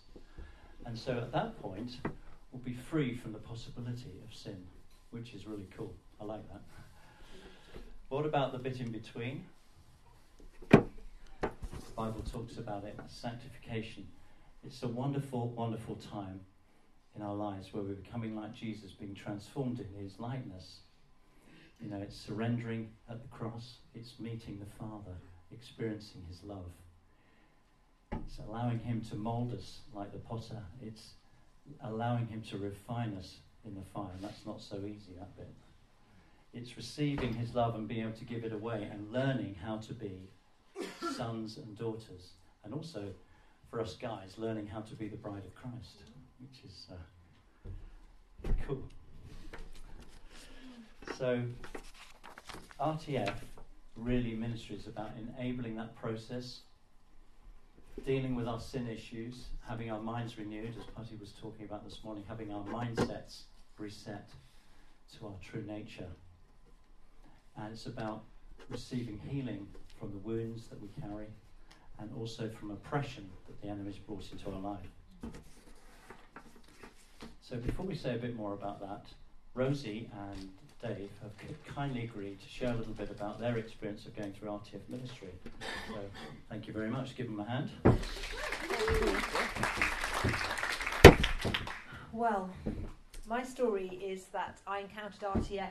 And 0.85 0.97
so 0.97 1.17
at 1.17 1.31
that 1.31 1.61
point, 1.61 1.97
we'll 2.51 2.63
be 2.63 2.73
free 2.73 3.15
from 3.15 3.33
the 3.33 3.39
possibility 3.39 4.19
of 4.27 4.35
sin, 4.35 4.57
which 5.11 5.33
is 5.33 5.45
really 5.45 5.67
cool. 5.77 5.93
I 6.19 6.25
like 6.25 6.47
that. 6.51 6.61
What 8.09 8.25
about 8.25 8.51
the 8.51 8.57
bit 8.57 8.79
in 8.79 8.91
between? 8.91 9.43
The 10.71 10.81
Bible 11.95 12.23
talks 12.31 12.57
about 12.57 12.83
it, 12.83 12.99
sanctification. 13.07 14.07
It's 14.65 14.81
a 14.83 14.87
wonderful, 14.87 15.49
wonderful 15.49 15.95
time 15.95 16.39
in 17.15 17.21
our 17.21 17.35
lives 17.35 17.73
where 17.73 17.83
we're 17.83 17.93
becoming 17.93 18.35
like 18.35 18.53
Jesus, 18.53 18.91
being 18.91 19.13
transformed 19.13 19.79
in 19.79 20.03
his 20.03 20.19
likeness. 20.19 20.79
You 21.81 21.89
know, 21.89 21.97
it's 21.97 22.15
surrendering 22.15 22.89
at 23.09 23.21
the 23.21 23.27
cross, 23.27 23.77
it's 23.93 24.19
meeting 24.19 24.59
the 24.59 24.77
Father, 24.79 25.15
experiencing 25.51 26.23
his 26.29 26.43
love. 26.43 26.71
It's 28.13 28.39
allowing 28.39 28.79
him 28.79 29.01
to 29.09 29.15
mold 29.15 29.53
us 29.53 29.79
like 29.93 30.11
the 30.11 30.19
potter. 30.19 30.63
It's 30.81 31.13
allowing 31.83 32.27
him 32.27 32.41
to 32.49 32.57
refine 32.57 33.15
us 33.17 33.37
in 33.65 33.75
the 33.75 33.81
fire. 33.93 34.11
And 34.15 34.23
that's 34.23 34.45
not 34.45 34.61
so 34.61 34.77
easy, 34.77 35.13
that 35.17 35.35
bit. 35.37 35.53
It's 36.53 36.77
receiving 36.77 37.33
His 37.33 37.55
love 37.55 37.75
and 37.75 37.87
being 37.87 38.01
able 38.01 38.11
to 38.13 38.25
give 38.25 38.43
it 38.43 38.53
away 38.53 38.87
and 38.91 39.11
learning 39.11 39.55
how 39.63 39.77
to 39.77 39.93
be 39.93 40.29
sons 41.15 41.57
and 41.57 41.77
daughters. 41.77 42.33
And 42.63 42.73
also, 42.73 43.05
for 43.73 43.81
us 43.81 43.95
guys, 43.95 44.35
learning 44.37 44.67
how 44.67 44.81
to 44.81 44.93
be 44.93 45.07
the 45.07 45.17
bride 45.17 45.41
of 45.43 45.55
Christ, 45.55 46.03
which 46.39 46.63
is 46.63 46.87
uh, 46.91 48.49
cool. 48.67 48.83
So, 51.17 51.41
RTF 52.79 53.33
really 53.95 54.35
ministries 54.35 54.85
about 54.85 55.09
enabling 55.17 55.75
that 55.77 55.95
process, 55.95 56.59
dealing 58.05 58.35
with 58.35 58.47
our 58.47 58.59
sin 58.59 58.87
issues, 58.87 59.47
having 59.67 59.89
our 59.89 60.01
minds 60.01 60.37
renewed, 60.37 60.75
as 60.77 60.85
Putty 60.95 61.15
was 61.19 61.33
talking 61.41 61.65
about 61.65 61.83
this 61.83 62.03
morning, 62.03 62.23
having 62.27 62.51
our 62.51 62.63
mindsets 62.65 63.45
reset 63.79 64.29
to 65.17 65.25
our 65.25 65.35
true 65.41 65.63
nature. 65.65 66.09
And 67.57 67.73
it's 67.73 67.87
about 67.87 68.23
receiving 68.69 69.19
healing 69.27 69.65
from 69.99 70.11
the 70.11 70.19
wounds 70.19 70.67
that 70.67 70.79
we 70.79 70.89
carry 71.01 71.25
and 71.99 72.09
also 72.17 72.49
from 72.49 72.71
oppression 72.71 73.29
that 73.47 73.61
the 73.61 73.67
enemy's 73.67 73.97
brought 73.97 74.29
into 74.31 74.49
our 74.49 74.59
life. 74.59 75.33
So 77.41 77.57
before 77.57 77.85
we 77.85 77.95
say 77.95 78.15
a 78.15 78.17
bit 78.17 78.35
more 78.35 78.53
about 78.53 78.79
that, 78.81 79.05
Rosie 79.53 80.09
and 80.29 80.49
Dave 80.81 81.09
have 81.21 81.31
kindly 81.75 82.03
agreed 82.03 82.41
to 82.41 82.49
share 82.49 82.73
a 82.73 82.75
little 82.75 82.93
bit 82.93 83.09
about 83.09 83.39
their 83.39 83.57
experience 83.57 84.05
of 84.05 84.15
going 84.15 84.33
through 84.33 84.49
RTF 84.49 84.89
ministry. 84.89 85.29
So 85.87 85.99
thank 86.49 86.67
you 86.67 86.73
very 86.73 86.89
much. 86.89 87.15
Give 87.15 87.27
them 87.27 87.39
a 87.39 87.45
hand. 87.45 87.69
Well, 92.11 92.49
my 93.27 93.43
story 93.43 93.87
is 94.03 94.25
that 94.33 94.59
I 94.67 94.79
encountered 94.79 95.21
RTF 95.21 95.69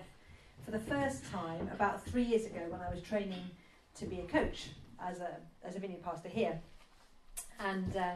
for 0.65 0.71
the 0.71 0.79
first 0.79 1.25
time 1.31 1.69
about 1.73 2.05
three 2.05 2.23
years 2.23 2.47
ago 2.47 2.61
when 2.69 2.81
I 2.81 2.91
was 2.91 3.03
training 3.03 3.51
to 3.97 4.07
be 4.07 4.21
a 4.21 4.25
coach 4.25 4.71
as 5.07 5.21
a 5.21 5.37
as 5.65 5.77
a 5.77 5.79
vineyard 5.79 6.03
pastor 6.03 6.29
here, 6.29 6.61
and 7.59 7.97
uh, 7.97 8.15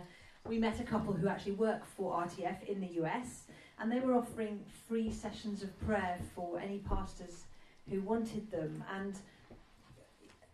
we 0.48 0.58
met 0.58 0.80
a 0.80 0.84
couple 0.84 1.12
who 1.12 1.28
actually 1.28 1.52
work 1.52 1.84
for 1.84 2.12
RTF 2.12 2.64
in 2.64 2.80
the 2.80 3.02
US, 3.02 3.44
and 3.78 3.90
they 3.90 4.00
were 4.00 4.14
offering 4.14 4.64
free 4.88 5.12
sessions 5.12 5.62
of 5.62 5.78
prayer 5.86 6.18
for 6.34 6.58
any 6.58 6.78
pastors 6.78 7.44
who 7.90 8.00
wanted 8.00 8.50
them. 8.50 8.84
And 8.94 9.14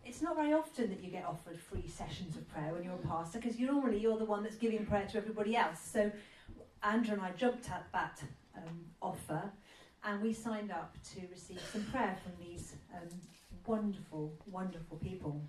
it's 0.05 0.21
not 0.21 0.35
very 0.35 0.53
often 0.53 0.89
that 0.89 1.03
you 1.03 1.11
get 1.11 1.25
offered 1.25 1.57
free 1.59 1.87
sessions 1.87 2.35
of 2.35 2.47
prayer 2.49 2.73
when 2.73 2.83
you're 2.83 2.93
a 2.93 3.07
pastor, 3.07 3.39
because 3.39 3.59
normally 3.59 3.99
you're 3.99 4.17
the 4.17 4.25
one 4.25 4.43
that's 4.43 4.55
giving 4.55 4.85
prayer 4.85 5.07
to 5.11 5.17
everybody 5.17 5.55
else. 5.55 5.79
So 5.79 6.11
Andrew 6.83 7.13
and 7.13 7.21
I 7.21 7.31
jumped 7.31 7.69
at 7.69 7.85
that 7.93 8.21
um, 8.57 8.85
offer, 9.01 9.43
and 10.03 10.21
we 10.21 10.33
signed 10.33 10.71
up 10.71 10.95
to 11.15 11.21
receive 11.31 11.61
some 11.71 11.83
prayer 11.85 12.17
from 12.21 12.33
these 12.45 12.73
um, 12.93 13.07
wonderful, 13.65 14.33
wonderful 14.51 14.97
people. 14.97 15.41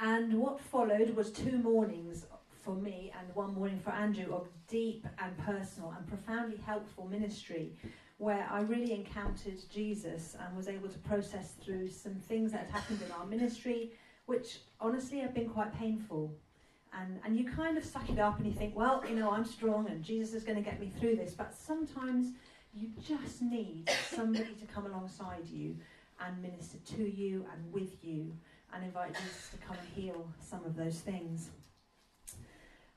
And 0.00 0.32
what 0.40 0.58
followed 0.58 1.14
was 1.14 1.30
two 1.30 1.58
mornings 1.58 2.24
for 2.62 2.74
me 2.74 3.12
and 3.18 3.34
one 3.34 3.54
morning 3.54 3.78
for 3.78 3.90
Andrew 3.90 4.34
of 4.34 4.48
deep 4.66 5.06
and 5.22 5.36
personal 5.38 5.94
and 5.94 6.06
profoundly 6.06 6.56
helpful 6.64 7.06
ministry 7.06 7.76
where 8.16 8.48
I 8.50 8.60
really 8.62 8.94
encountered 8.94 9.58
Jesus 9.70 10.36
and 10.40 10.56
was 10.56 10.68
able 10.68 10.88
to 10.88 10.98
process 11.00 11.52
through 11.62 11.90
some 11.90 12.14
things 12.14 12.52
that 12.52 12.62
had 12.62 12.70
happened 12.70 13.00
in 13.04 13.12
our 13.12 13.26
ministry, 13.26 13.92
which 14.24 14.60
honestly 14.80 15.18
have 15.18 15.34
been 15.34 15.50
quite 15.50 15.78
painful. 15.78 16.32
And, 16.98 17.20
and 17.24 17.36
you 17.36 17.44
kind 17.50 17.76
of 17.76 17.84
suck 17.84 18.08
it 18.08 18.18
up 18.18 18.38
and 18.38 18.46
you 18.46 18.54
think, 18.54 18.74
well, 18.74 19.04
you 19.06 19.16
know, 19.16 19.30
I'm 19.30 19.44
strong 19.44 19.86
and 19.90 20.02
Jesus 20.02 20.32
is 20.32 20.44
going 20.44 20.56
to 20.56 20.62
get 20.62 20.80
me 20.80 20.90
through 20.98 21.16
this. 21.16 21.34
But 21.34 21.54
sometimes 21.54 22.32
you 22.72 22.88
just 23.06 23.42
need 23.42 23.90
somebody 24.08 24.54
to 24.60 24.66
come 24.66 24.86
alongside 24.86 25.46
you 25.46 25.76
and 26.26 26.40
minister 26.42 26.78
to 26.96 27.02
you 27.02 27.46
and 27.52 27.70
with 27.72 28.02
you 28.02 28.32
and 28.74 28.84
invite 28.84 29.14
Jesus 29.14 29.50
to 29.50 29.56
come 29.66 29.76
and 29.76 29.88
heal 29.94 30.26
some 30.40 30.64
of 30.64 30.76
those 30.76 31.00
things. 31.00 31.50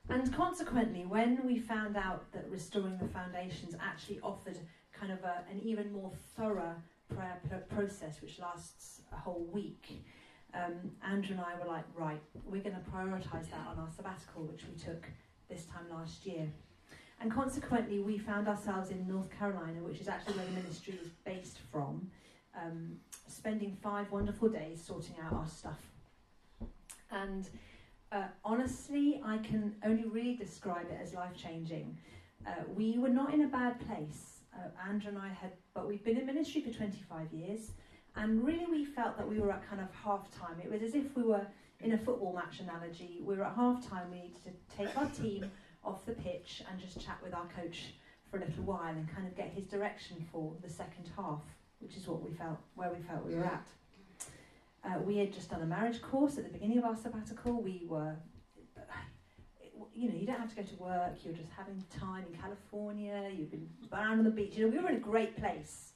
And 0.08 0.34
consequently, 0.34 1.06
when 1.06 1.44
we 1.46 1.58
found 1.58 1.96
out 1.96 2.30
that 2.32 2.48
Restoring 2.50 2.98
the 2.98 3.08
Foundations 3.08 3.74
actually 3.80 4.20
offered 4.22 4.58
kind 4.92 5.12
of 5.12 5.22
a, 5.24 5.44
an 5.50 5.60
even 5.62 5.92
more 5.92 6.12
thorough 6.36 6.74
prayer 7.14 7.40
process, 7.74 8.20
which 8.20 8.38
lasts 8.38 9.00
a 9.12 9.16
whole 9.16 9.46
week, 9.50 10.04
um, 10.54 10.92
Andrew 11.10 11.36
and 11.36 11.44
I 11.44 11.58
were 11.58 11.70
like, 11.70 11.84
right, 11.96 12.20
we're 12.44 12.62
going 12.62 12.76
to 12.76 12.90
prioritise 12.90 13.50
that 13.50 13.66
on 13.66 13.78
our 13.78 13.88
sabbatical, 13.96 14.44
which 14.44 14.62
we 14.70 14.78
took 14.78 15.08
this 15.48 15.64
time 15.64 15.84
last 15.90 16.26
year. 16.26 16.48
And 17.20 17.32
consequently, 17.32 18.00
we 18.00 18.18
found 18.18 18.48
ourselves 18.48 18.90
in 18.90 19.06
North 19.08 19.30
Carolina, 19.36 19.80
which 19.82 20.00
is 20.00 20.08
actually 20.08 20.34
where 20.34 20.46
the 20.46 20.52
ministry 20.52 20.98
is 21.02 21.08
based 21.24 21.58
from, 21.72 22.10
um, 22.60 22.96
spending 23.28 23.76
five 23.82 24.10
wonderful 24.10 24.48
days 24.48 24.82
sorting 24.84 25.16
out 25.24 25.32
our 25.32 25.46
stuff. 25.46 25.80
And 27.10 27.48
uh, 28.12 28.24
honestly, 28.44 29.20
I 29.24 29.38
can 29.38 29.74
only 29.84 30.04
really 30.04 30.36
describe 30.36 30.86
it 30.90 30.98
as 31.02 31.14
life 31.14 31.36
changing. 31.36 31.96
Uh, 32.46 32.50
we 32.74 32.98
were 32.98 33.08
not 33.08 33.32
in 33.34 33.42
a 33.42 33.48
bad 33.48 33.80
place. 33.86 34.40
Uh, 34.56 34.68
Andrew 34.88 35.10
and 35.10 35.18
I 35.18 35.28
had, 35.28 35.52
but 35.74 35.88
we've 35.88 36.04
been 36.04 36.16
in 36.16 36.26
ministry 36.26 36.60
for 36.60 36.70
25 36.70 37.32
years, 37.32 37.72
and 38.16 38.44
really 38.44 38.66
we 38.66 38.84
felt 38.84 39.16
that 39.16 39.28
we 39.28 39.40
were 39.40 39.50
at 39.50 39.68
kind 39.68 39.80
of 39.80 39.88
half 39.92 40.30
time. 40.30 40.60
It 40.62 40.70
was 40.70 40.82
as 40.82 40.94
if 40.94 41.16
we 41.16 41.24
were 41.24 41.44
in 41.80 41.92
a 41.92 41.98
football 41.98 42.32
match 42.32 42.60
analogy. 42.60 43.20
We 43.24 43.36
were 43.36 43.44
at 43.44 43.54
half 43.54 43.88
time, 43.88 44.10
we 44.12 44.18
needed 44.18 44.36
to 44.44 44.76
take 44.76 44.96
our 44.96 45.08
team 45.08 45.50
off 45.84 46.06
the 46.06 46.12
pitch 46.12 46.62
and 46.70 46.80
just 46.80 47.04
chat 47.04 47.18
with 47.22 47.34
our 47.34 47.46
coach 47.46 47.94
for 48.30 48.36
a 48.36 48.40
little 48.40 48.64
while 48.64 48.90
and 48.90 49.12
kind 49.12 49.26
of 49.26 49.36
get 49.36 49.50
his 49.50 49.66
direction 49.66 50.24
for 50.32 50.52
the 50.62 50.70
second 50.70 51.10
half, 51.16 51.42
which 51.84 51.96
is 51.96 52.08
what 52.08 52.22
we 52.22 52.34
felt, 52.34 52.58
where 52.74 52.90
we 52.90 53.00
felt 53.02 53.26
we 53.26 53.34
were 53.34 53.44
at. 53.44 53.66
Uh, 54.84 54.98
we 55.00 55.18
had 55.18 55.32
just 55.32 55.50
done 55.50 55.62
a 55.62 55.66
marriage 55.66 56.00
course 56.02 56.38
at 56.38 56.44
the 56.44 56.50
beginning 56.50 56.78
of 56.78 56.84
our 56.84 56.96
sabbatical. 56.96 57.60
We 57.60 57.84
were, 57.86 58.16
you 59.94 60.08
know, 60.08 60.14
you 60.14 60.26
don't 60.26 60.40
have 60.40 60.50
to 60.50 60.56
go 60.56 60.62
to 60.62 60.76
work. 60.76 61.12
You're 61.22 61.34
just 61.34 61.50
having 61.56 61.82
time 61.98 62.24
in 62.30 62.38
California. 62.38 63.30
You've 63.34 63.50
been 63.50 63.68
around 63.92 64.18
on 64.18 64.24
the 64.24 64.30
beach. 64.30 64.56
You 64.56 64.66
know, 64.66 64.76
we 64.76 64.82
were 64.82 64.88
in 64.88 64.96
a 64.96 65.00
great 65.00 65.36
place. 65.36 65.92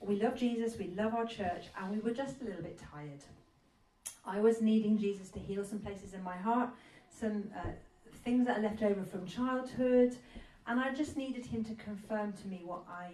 We 0.00 0.16
love 0.16 0.36
Jesus. 0.36 0.78
We 0.78 0.88
love 0.96 1.14
our 1.14 1.26
church, 1.26 1.66
and 1.78 1.90
we 1.90 1.98
were 2.00 2.14
just 2.14 2.40
a 2.40 2.44
little 2.44 2.62
bit 2.62 2.80
tired. 2.92 3.24
I 4.24 4.40
was 4.40 4.60
needing 4.60 4.98
Jesus 4.98 5.28
to 5.30 5.38
heal 5.38 5.64
some 5.64 5.78
places 5.78 6.14
in 6.14 6.22
my 6.22 6.36
heart, 6.36 6.70
some 7.10 7.50
uh, 7.56 7.70
things 8.24 8.46
that 8.46 8.58
are 8.58 8.62
left 8.62 8.82
over 8.82 9.04
from 9.04 9.26
childhood, 9.26 10.16
and 10.66 10.78
I 10.78 10.92
just 10.92 11.16
needed 11.16 11.46
him 11.46 11.64
to 11.64 11.74
confirm 11.74 12.32
to 12.34 12.48
me 12.48 12.62
what 12.64 12.82
I 12.88 13.12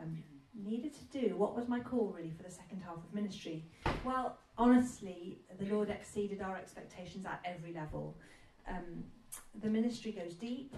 um, 0.00 0.22
needed 0.54 0.92
to 0.94 1.20
do, 1.20 1.36
what 1.36 1.56
was 1.56 1.68
my 1.68 1.80
call 1.80 2.12
really 2.16 2.32
for 2.36 2.42
the 2.42 2.50
second 2.50 2.82
half 2.82 2.96
of 2.96 3.14
ministry? 3.14 3.64
Well, 4.04 4.38
honestly, 4.58 5.40
the 5.58 5.66
Lord 5.66 5.90
exceeded 5.90 6.42
our 6.42 6.56
expectations 6.56 7.26
at 7.26 7.40
every 7.44 7.72
level. 7.72 8.16
Um, 8.68 9.04
the 9.62 9.68
ministry 9.68 10.12
goes 10.12 10.34
deep, 10.34 10.74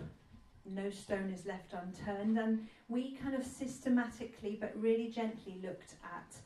no 0.65 0.91
stone 0.91 1.31
is 1.31 1.45
left 1.45 1.75
unturned, 1.75 2.39
and 2.39 2.67
we 2.89 3.17
kind 3.17 3.35
of 3.35 3.45
systematically 3.45 4.57
but 4.61 4.73
really 4.77 5.09
gently 5.09 5.61
looked 5.63 5.95
at 6.05 6.37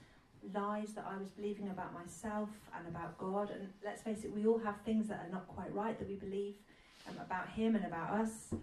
lies 0.54 0.92
that 0.94 1.06
I 1.08 1.16
was 1.18 1.28
believing 1.30 1.68
about 1.68 1.92
myself 1.92 2.48
and 2.76 2.86
about 2.88 3.18
God. 3.18 3.50
And 3.50 3.68
let's 3.84 4.02
face 4.02 4.24
it, 4.24 4.34
we 4.34 4.46
all 4.46 4.58
have 4.58 4.76
things 4.84 5.08
that 5.08 5.24
are 5.26 5.32
not 5.32 5.46
quite 5.48 5.72
right 5.74 5.98
that 5.98 6.08
we 6.08 6.16
believe 6.16 6.54
um, 7.08 7.16
about 7.24 7.48
Him 7.48 7.76
and 7.76 7.84
about 7.84 8.10
us 8.10 8.54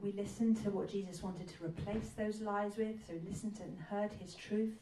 we 0.00 0.12
listened 0.12 0.62
to 0.64 0.70
what 0.70 0.88
Jesus 0.90 1.22
wanted 1.22 1.48
to 1.48 1.64
replace 1.64 2.10
those 2.16 2.40
lies 2.40 2.76
with, 2.76 2.96
so 3.06 3.14
listened 3.28 3.60
and 3.62 3.78
heard 3.78 4.12
his 4.12 4.34
truth. 4.34 4.74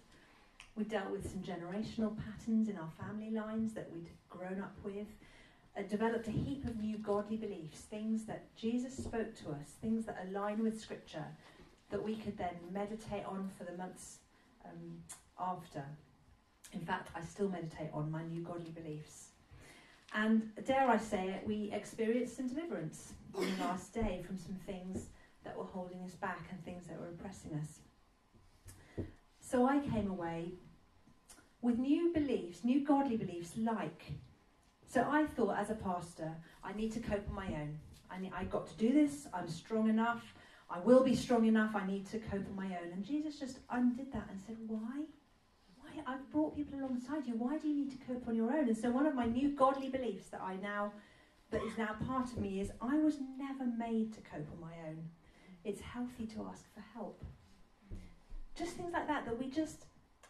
We 0.76 0.84
dealt 0.84 1.10
with 1.10 1.30
some 1.30 1.42
generational 1.42 2.16
patterns 2.16 2.68
in 2.68 2.78
our 2.78 2.90
family 2.98 3.30
lines 3.30 3.74
that 3.74 3.90
we'd 3.92 4.08
grown 4.28 4.60
up 4.60 4.76
with, 4.84 5.08
uh, 5.76 5.82
developed 5.82 6.28
a 6.28 6.30
heap 6.30 6.64
of 6.64 6.80
new 6.80 6.96
godly 6.98 7.36
beliefs, 7.36 7.80
things 7.80 8.24
that 8.26 8.54
Jesus 8.56 8.96
spoke 8.96 9.36
to 9.40 9.50
us, 9.50 9.74
things 9.82 10.06
that 10.06 10.24
align 10.28 10.62
with 10.62 10.80
Scripture, 10.80 11.26
that 11.90 12.02
we 12.02 12.16
could 12.16 12.38
then 12.38 12.54
meditate 12.72 13.24
on 13.26 13.50
for 13.58 13.64
the 13.64 13.76
months 13.76 14.18
um, 14.64 15.02
after. 15.38 15.84
In 16.72 16.80
fact, 16.80 17.08
I 17.14 17.24
still 17.24 17.48
meditate 17.48 17.90
on 17.92 18.10
my 18.10 18.22
new 18.24 18.42
godly 18.42 18.70
beliefs. 18.70 19.29
And 20.12 20.50
dare 20.66 20.88
I 20.88 20.96
say 20.96 21.28
it, 21.28 21.46
we 21.46 21.70
experienced 21.72 22.36
some 22.36 22.48
deliverance 22.48 23.12
on 23.34 23.44
the 23.44 23.64
last 23.64 23.94
day 23.94 24.22
from 24.26 24.36
some 24.36 24.56
things 24.66 25.06
that 25.44 25.56
were 25.56 25.64
holding 25.64 26.02
us 26.02 26.14
back 26.14 26.46
and 26.50 26.64
things 26.64 26.86
that 26.86 27.00
were 27.00 27.08
oppressing 27.08 27.54
us. 27.54 29.06
So 29.40 29.66
I 29.66 29.78
came 29.78 30.10
away 30.10 30.52
with 31.62 31.78
new 31.78 32.12
beliefs, 32.12 32.64
new 32.64 32.84
godly 32.84 33.16
beliefs, 33.16 33.52
like. 33.56 34.12
So 34.86 35.06
I 35.08 35.26
thought, 35.26 35.58
as 35.58 35.70
a 35.70 35.74
pastor, 35.74 36.32
I 36.64 36.72
need 36.72 36.92
to 36.92 37.00
cope 37.00 37.28
on 37.28 37.34
my 37.34 37.46
own. 37.46 37.78
I, 38.10 38.18
need, 38.18 38.32
I 38.34 38.44
got 38.44 38.66
to 38.68 38.76
do 38.76 38.92
this. 38.92 39.28
I'm 39.32 39.48
strong 39.48 39.88
enough. 39.88 40.22
I 40.68 40.80
will 40.80 41.04
be 41.04 41.14
strong 41.14 41.46
enough. 41.46 41.74
I 41.74 41.86
need 41.86 42.06
to 42.10 42.18
cope 42.18 42.46
on 42.48 42.56
my 42.56 42.66
own. 42.66 42.92
And 42.92 43.04
Jesus 43.04 43.38
just 43.38 43.58
undid 43.70 44.12
that 44.12 44.28
and 44.30 44.40
said, 44.40 44.56
Why? 44.66 45.04
I've 46.06 46.30
brought 46.30 46.56
people 46.56 46.78
alongside 46.78 47.26
you. 47.26 47.34
Why 47.34 47.58
do 47.58 47.68
you 47.68 47.74
need 47.74 47.90
to 47.90 48.06
cope 48.06 48.26
on 48.28 48.34
your 48.34 48.52
own? 48.52 48.68
And 48.68 48.76
so 48.76 48.90
one 48.90 49.06
of 49.06 49.14
my 49.14 49.26
new 49.26 49.50
godly 49.50 49.88
beliefs 49.88 50.28
that 50.28 50.40
I 50.40 50.56
now 50.56 50.92
that 51.50 51.62
is 51.62 51.76
now 51.76 51.96
part 52.06 52.30
of 52.32 52.38
me 52.38 52.60
is 52.60 52.70
I 52.80 52.96
was 52.96 53.16
never 53.36 53.64
made 53.64 54.12
to 54.14 54.20
cope 54.20 54.48
on 54.52 54.60
my 54.60 54.74
own. 54.88 55.08
It's 55.64 55.80
healthy 55.80 56.26
to 56.26 56.48
ask 56.50 56.64
for 56.72 56.80
help. 56.94 57.22
just 58.56 58.72
things 58.76 58.92
like 58.92 59.06
that 59.08 59.24
that 59.24 59.38
we 59.38 59.48
just 59.50 59.86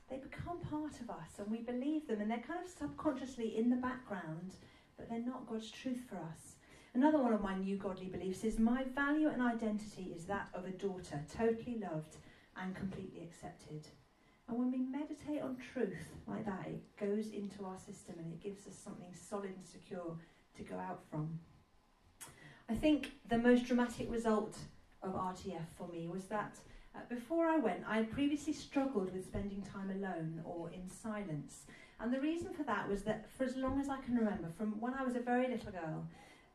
they 0.08 0.16
become 0.16 0.58
part 0.68 1.00
of 1.00 1.10
us 1.10 1.38
and 1.38 1.48
we 1.50 1.58
believe 1.58 2.08
them 2.08 2.20
and 2.20 2.30
they're 2.30 2.38
kind 2.38 2.60
of 2.64 2.70
subconsciously 2.70 3.56
in 3.56 3.70
the 3.70 3.76
background, 3.76 4.54
but 4.96 5.08
they're 5.08 5.20
not 5.20 5.46
God's 5.48 5.70
truth 5.70 6.00
for 6.08 6.16
us. 6.16 6.56
Another 6.94 7.18
one 7.18 7.32
of 7.32 7.42
my 7.42 7.56
new 7.56 7.76
godly 7.76 8.06
beliefs 8.06 8.42
is 8.42 8.58
my 8.58 8.82
value 8.94 9.28
and 9.28 9.40
identity 9.40 10.12
is 10.16 10.24
that 10.24 10.48
of 10.52 10.64
a 10.64 10.70
daughter, 10.70 11.24
totally 11.32 11.78
loved 11.78 12.16
and 12.60 12.74
completely 12.74 13.22
accepted. 13.22 13.86
And 14.50 14.59
when 14.59 14.73
we 14.73 14.78
meditate 14.78 15.42
on 15.42 15.57
truth 15.73 16.11
like 16.26 16.45
that, 16.45 16.66
it 16.66 16.83
goes 16.99 17.28
into 17.28 17.64
our 17.64 17.78
system 17.78 18.16
and 18.19 18.33
it 18.33 18.42
gives 18.42 18.66
us 18.66 18.75
something 18.76 19.14
solid 19.14 19.50
and 19.57 19.64
secure 19.64 20.16
to 20.57 20.62
go 20.64 20.76
out 20.76 21.02
from. 21.09 21.38
I 22.69 22.75
think 22.75 23.12
the 23.28 23.38
most 23.38 23.66
dramatic 23.66 24.11
result 24.11 24.59
of 25.04 25.12
RTF 25.12 25.66
for 25.78 25.87
me 25.87 26.09
was 26.09 26.25
that 26.25 26.57
uh, 26.97 26.99
before 27.09 27.47
I 27.47 27.59
went, 27.59 27.85
I 27.87 27.99
had 27.99 28.11
previously 28.11 28.52
struggled 28.52 29.12
with 29.12 29.25
spending 29.25 29.62
time 29.62 29.90
alone 29.90 30.42
or 30.45 30.69
in 30.71 30.90
silence. 30.90 31.66
And 32.00 32.12
the 32.12 32.21
reason 32.21 32.52
for 32.52 32.64
that 32.64 32.88
was 32.88 33.04
that 33.04 33.30
for 33.30 33.45
as 33.45 33.54
long 33.54 33.80
as 33.80 33.88
I 33.88 34.00
can 34.00 34.16
remember, 34.16 34.49
from 34.59 34.80
when 34.80 34.95
I 34.95 35.04
was 35.04 35.14
a 35.14 35.21
very 35.21 35.47
little 35.47 35.71
girl, 35.71 36.09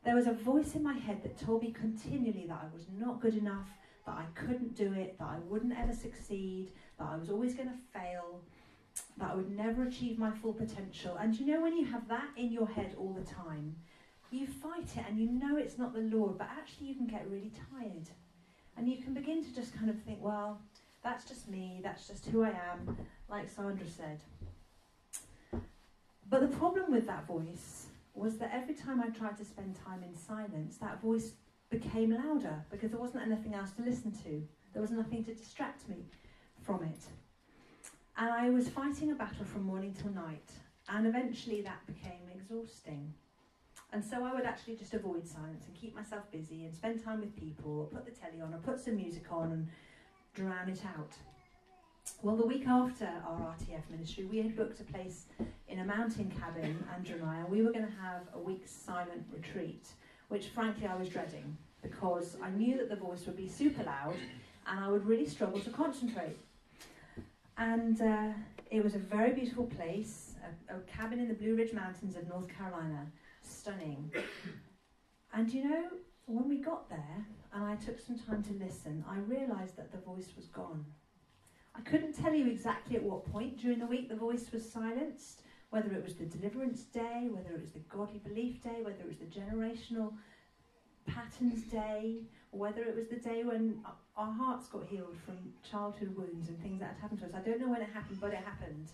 there 0.04 0.14
was 0.14 0.26
a 0.26 0.32
voice 0.32 0.74
in 0.74 0.82
my 0.82 0.98
head 0.98 1.22
that 1.22 1.38
told 1.38 1.62
me 1.62 1.72
continually 1.72 2.44
that 2.46 2.60
I 2.62 2.74
was 2.74 2.84
not 2.94 3.22
good 3.22 3.38
enough, 3.38 3.68
that 4.04 4.16
I 4.16 4.24
couldn't 4.34 4.76
do 4.76 4.92
it, 4.92 5.18
that 5.18 5.28
I 5.28 5.38
wouldn't 5.48 5.76
ever 5.78 5.94
succeed, 5.94 6.72
that 6.98 7.08
I 7.12 7.16
was 7.16 7.30
always 7.30 7.54
going 7.54 7.68
to 7.68 7.98
fail, 7.98 8.40
that 9.18 9.30
I 9.30 9.34
would 9.34 9.50
never 9.50 9.84
achieve 9.84 10.18
my 10.18 10.30
full 10.30 10.52
potential. 10.52 11.16
And 11.16 11.38
you 11.38 11.46
know, 11.46 11.60
when 11.60 11.76
you 11.76 11.84
have 11.86 12.08
that 12.08 12.28
in 12.36 12.52
your 12.52 12.66
head 12.66 12.94
all 12.98 13.12
the 13.12 13.24
time, 13.24 13.76
you 14.30 14.46
fight 14.46 14.88
it 14.96 15.04
and 15.08 15.18
you 15.18 15.30
know 15.30 15.56
it's 15.56 15.78
not 15.78 15.94
the 15.94 16.00
Lord, 16.00 16.38
but 16.38 16.48
actually 16.50 16.88
you 16.88 16.94
can 16.94 17.06
get 17.06 17.28
really 17.30 17.52
tired. 17.70 18.08
And 18.76 18.88
you 18.88 18.98
can 18.98 19.14
begin 19.14 19.42
to 19.44 19.54
just 19.54 19.74
kind 19.74 19.88
of 19.88 20.00
think, 20.02 20.18
well, 20.20 20.60
that's 21.02 21.24
just 21.24 21.48
me, 21.48 21.80
that's 21.82 22.08
just 22.08 22.26
who 22.26 22.42
I 22.42 22.48
am, 22.50 22.96
like 23.30 23.48
Sandra 23.48 23.86
said. 23.88 24.20
But 26.28 26.40
the 26.40 26.56
problem 26.56 26.90
with 26.90 27.06
that 27.06 27.26
voice 27.26 27.86
was 28.14 28.38
that 28.38 28.50
every 28.52 28.74
time 28.74 29.00
I 29.00 29.08
tried 29.08 29.36
to 29.38 29.44
spend 29.44 29.76
time 29.84 30.02
in 30.02 30.16
silence, 30.16 30.76
that 30.78 31.00
voice 31.00 31.32
became 31.70 32.10
louder 32.10 32.64
because 32.70 32.90
there 32.90 33.00
wasn't 33.00 33.24
anything 33.24 33.54
else 33.54 33.70
to 33.72 33.82
listen 33.82 34.12
to. 34.24 34.42
There 34.72 34.82
was 34.82 34.90
nothing 34.90 35.24
to 35.24 35.34
distract 35.34 35.88
me 35.88 35.96
from 36.66 36.82
it. 36.82 36.98
And 38.18 38.30
I 38.30 38.50
was 38.50 38.68
fighting 38.68 39.12
a 39.12 39.14
battle 39.14 39.44
from 39.44 39.62
morning 39.62 39.94
till 39.94 40.10
night, 40.10 40.50
and 40.88 41.06
eventually 41.06 41.62
that 41.62 41.86
became 41.86 42.28
exhausting. 42.34 43.14
And 43.92 44.04
so 44.04 44.24
I 44.24 44.34
would 44.34 44.44
actually 44.44 44.74
just 44.74 44.92
avoid 44.92 45.28
silence 45.28 45.64
and 45.66 45.76
keep 45.76 45.94
myself 45.94 46.24
busy 46.32 46.64
and 46.64 46.74
spend 46.74 47.04
time 47.04 47.20
with 47.20 47.36
people, 47.36 47.78
or 47.80 47.86
put 47.86 48.04
the 48.04 48.10
telly 48.10 48.40
on, 48.42 48.52
or 48.52 48.58
put 48.58 48.80
some 48.80 48.96
music 48.96 49.26
on 49.30 49.52
and 49.52 49.68
drown 50.34 50.68
it 50.68 50.82
out. 50.98 51.12
Well, 52.22 52.36
the 52.36 52.46
week 52.46 52.66
after 52.66 53.08
our 53.26 53.54
RTF 53.54 53.88
ministry, 53.90 54.24
we 54.24 54.38
had 54.38 54.56
booked 54.56 54.80
a 54.80 54.84
place 54.84 55.26
in 55.68 55.78
a 55.80 55.84
mountain 55.84 56.32
cabin, 56.40 56.84
Andrew 56.94 57.16
and 57.16 57.24
I, 57.24 57.36
and 57.38 57.48
we 57.48 57.62
were 57.62 57.72
going 57.72 57.86
to 57.86 58.00
have 58.02 58.22
a 58.34 58.38
week's 58.38 58.72
silent 58.72 59.24
retreat, 59.32 59.86
which 60.28 60.46
frankly 60.48 60.86
I 60.86 60.96
was 60.96 61.08
dreading 61.08 61.56
because 61.82 62.36
I 62.42 62.50
knew 62.50 62.76
that 62.78 62.88
the 62.88 62.96
voice 62.96 63.26
would 63.26 63.36
be 63.36 63.48
super 63.48 63.82
loud 63.82 64.16
and 64.68 64.80
I 64.80 64.88
would 64.88 65.06
really 65.06 65.26
struggle 65.26 65.60
to 65.60 65.70
concentrate. 65.70 66.38
And 67.58 68.00
uh, 68.02 68.32
it 68.70 68.84
was 68.84 68.94
a 68.94 68.98
very 68.98 69.32
beautiful 69.32 69.64
place, 69.64 70.34
a, 70.68 70.76
a 70.76 70.80
cabin 70.80 71.18
in 71.18 71.28
the 71.28 71.34
Blue 71.34 71.56
Ridge 71.56 71.72
Mountains 71.72 72.16
of 72.16 72.28
North 72.28 72.48
Carolina 72.48 73.06
stunning. 73.42 74.10
And 75.32 75.50
you 75.52 75.68
know, 75.68 75.84
when 76.26 76.48
we 76.48 76.58
got 76.58 76.88
there 76.90 77.26
and 77.54 77.64
I 77.64 77.76
took 77.76 77.98
some 77.98 78.18
time 78.18 78.42
to 78.44 78.52
listen, 78.64 79.04
I 79.08 79.18
realised 79.18 79.76
that 79.76 79.90
the 79.92 79.98
voice 79.98 80.30
was 80.36 80.46
gone. 80.46 80.84
I 81.74 81.80
couldn't 81.80 82.14
tell 82.14 82.34
you 82.34 82.46
exactly 82.46 82.96
at 82.96 83.02
what 83.02 83.30
point 83.30 83.58
during 83.58 83.78
the 83.78 83.86
week 83.86 84.08
the 84.08 84.16
voice 84.16 84.46
was 84.52 84.70
silenced, 84.70 85.42
whether 85.70 85.92
it 85.92 86.04
was 86.04 86.14
the 86.14 86.24
deliverance 86.24 86.82
day, 86.82 87.28
whether 87.30 87.54
it 87.54 87.60
was 87.60 87.72
the 87.72 87.80
godly 87.80 88.18
belief 88.18 88.62
day, 88.62 88.80
whether 88.82 89.00
it 89.00 89.08
was 89.08 89.18
the 89.18 89.26
generational 89.26 90.12
patterns 91.06 91.62
day, 91.70 92.22
whether 92.50 92.82
it 92.82 92.94
was 92.96 93.08
the 93.08 93.16
day 93.16 93.44
when 93.44 93.80
our 94.16 94.32
hearts 94.32 94.66
got 94.68 94.86
healed 94.86 95.16
from 95.24 95.36
childhood 95.68 96.14
wounds 96.16 96.48
and 96.48 96.60
things 96.60 96.80
that 96.80 96.94
had 96.94 96.98
happened 97.00 97.20
to 97.20 97.26
us. 97.26 97.32
I 97.34 97.40
don't 97.40 97.60
know 97.60 97.68
when 97.68 97.82
it 97.82 97.90
happened, 97.92 98.18
but 98.20 98.32
it 98.32 98.38
happened. 98.44 98.88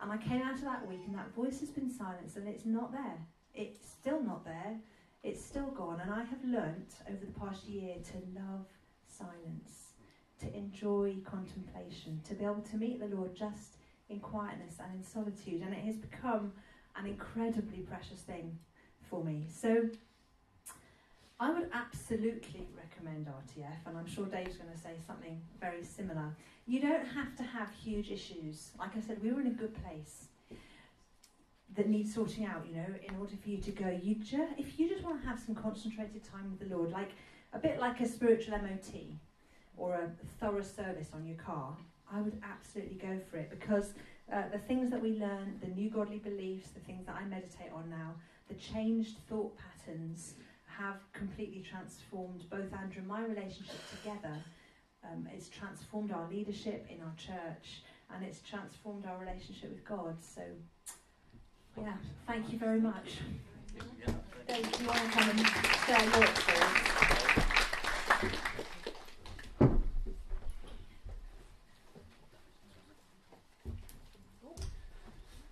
And 0.00 0.12
I 0.12 0.16
came 0.18 0.42
out 0.42 0.54
of 0.54 0.62
that 0.62 0.86
week 0.86 1.00
and 1.06 1.16
that 1.16 1.34
voice 1.34 1.60
has 1.60 1.70
been 1.70 1.90
silenced 1.90 2.36
and 2.36 2.46
it's 2.46 2.66
not 2.66 2.92
there 2.92 3.18
it's 3.56 3.88
still 3.88 4.22
not 4.22 4.44
there, 4.44 4.78
it's 5.22 5.44
still 5.44 5.70
gone. 5.70 6.00
And 6.00 6.12
I 6.12 6.22
have 6.24 6.44
learnt 6.44 6.94
over 7.08 7.24
the 7.24 7.40
past 7.40 7.66
year 7.66 7.94
to 7.94 8.40
love 8.40 8.66
silence, 9.08 9.94
to 10.40 10.54
enjoy 10.54 11.16
contemplation, 11.24 12.20
to 12.28 12.34
be 12.34 12.44
able 12.44 12.62
to 12.70 12.76
meet 12.76 13.00
the 13.00 13.16
Lord 13.16 13.34
just 13.34 13.78
in 14.08 14.20
quietness 14.20 14.74
and 14.78 14.94
in 14.94 15.02
solitude. 15.02 15.62
And 15.62 15.72
it 15.72 15.84
has 15.84 15.96
become 15.96 16.52
an 16.96 17.06
incredibly 17.06 17.78
precious 17.78 18.20
thing 18.20 18.58
for 19.00 19.24
me. 19.24 19.46
So 19.50 19.88
I 21.38 21.50
would 21.50 21.68
absolutely 21.74 22.66
recommend 22.74 23.26
RTF, 23.26 23.86
and 23.86 23.98
I'm 23.98 24.06
sure 24.06 24.24
Dave's 24.24 24.56
going 24.56 24.72
to 24.72 24.78
say 24.78 24.94
something 25.06 25.38
very 25.60 25.84
similar. 25.84 26.34
You 26.66 26.80
don't 26.80 27.04
have 27.04 27.36
to 27.36 27.42
have 27.42 27.68
huge 27.72 28.10
issues. 28.10 28.70
Like 28.78 28.96
I 28.96 29.00
said, 29.00 29.22
we 29.22 29.30
were 29.30 29.42
in 29.42 29.48
a 29.48 29.50
good 29.50 29.74
place 29.84 30.28
that 31.76 31.90
needs 31.90 32.14
sorting 32.14 32.46
out, 32.46 32.64
you 32.66 32.76
know, 32.76 32.86
in 33.06 33.16
order 33.20 33.34
for 33.36 33.50
you 33.50 33.58
to 33.58 33.70
go. 33.70 34.00
You 34.02 34.14
just, 34.14 34.52
if 34.56 34.80
you 34.80 34.88
just 34.88 35.04
want 35.04 35.20
to 35.20 35.28
have 35.28 35.38
some 35.38 35.54
concentrated 35.54 36.24
time 36.24 36.56
with 36.58 36.66
the 36.66 36.74
Lord, 36.74 36.90
like 36.90 37.10
a 37.52 37.58
bit 37.58 37.78
like 37.78 38.00
a 38.00 38.08
spiritual 38.08 38.56
MOT 38.56 38.94
or 39.76 39.94
a 39.94 40.10
thorough 40.40 40.62
service 40.62 41.08
on 41.12 41.26
your 41.26 41.36
car, 41.36 41.76
I 42.10 42.22
would 42.22 42.40
absolutely 42.42 42.96
go 42.96 43.18
for 43.30 43.36
it 43.36 43.50
because 43.50 43.92
uh, 44.32 44.48
the 44.50 44.58
things 44.58 44.90
that 44.90 45.02
we 45.02 45.18
learn, 45.18 45.58
the 45.60 45.68
new 45.68 45.90
godly 45.90 46.18
beliefs, 46.18 46.70
the 46.70 46.80
things 46.80 47.04
that 47.04 47.16
I 47.16 47.26
meditate 47.26 47.72
on 47.74 47.90
now, 47.90 48.14
the 48.48 48.54
changed 48.54 49.18
thought 49.28 49.54
patterns 49.58 50.34
have 50.78 50.96
completely 51.12 51.64
transformed 51.68 52.44
both 52.50 52.72
Andrew 52.72 52.98
and 52.98 53.06
my 53.06 53.22
relationship 53.22 53.80
together. 53.90 54.34
Um, 55.04 55.28
it's 55.32 55.48
transformed 55.48 56.12
our 56.12 56.28
leadership 56.28 56.86
in 56.90 57.00
our 57.00 57.14
church 57.16 57.82
and 58.14 58.24
it's 58.24 58.40
transformed 58.40 59.06
our 59.06 59.18
relationship 59.18 59.70
with 59.70 59.84
God. 59.84 60.16
So 60.20 60.42
yeah, 61.78 61.94
thank 62.26 62.52
you 62.52 62.58
very 62.58 62.80
much. 62.80 63.18
Thank 64.46 64.80
you. 64.80 64.86
want 64.86 65.00
to 65.00 65.06
come 65.10 65.30
and 65.30 65.40
share 65.86 66.02
your 66.02 66.24
experience? 66.24 66.96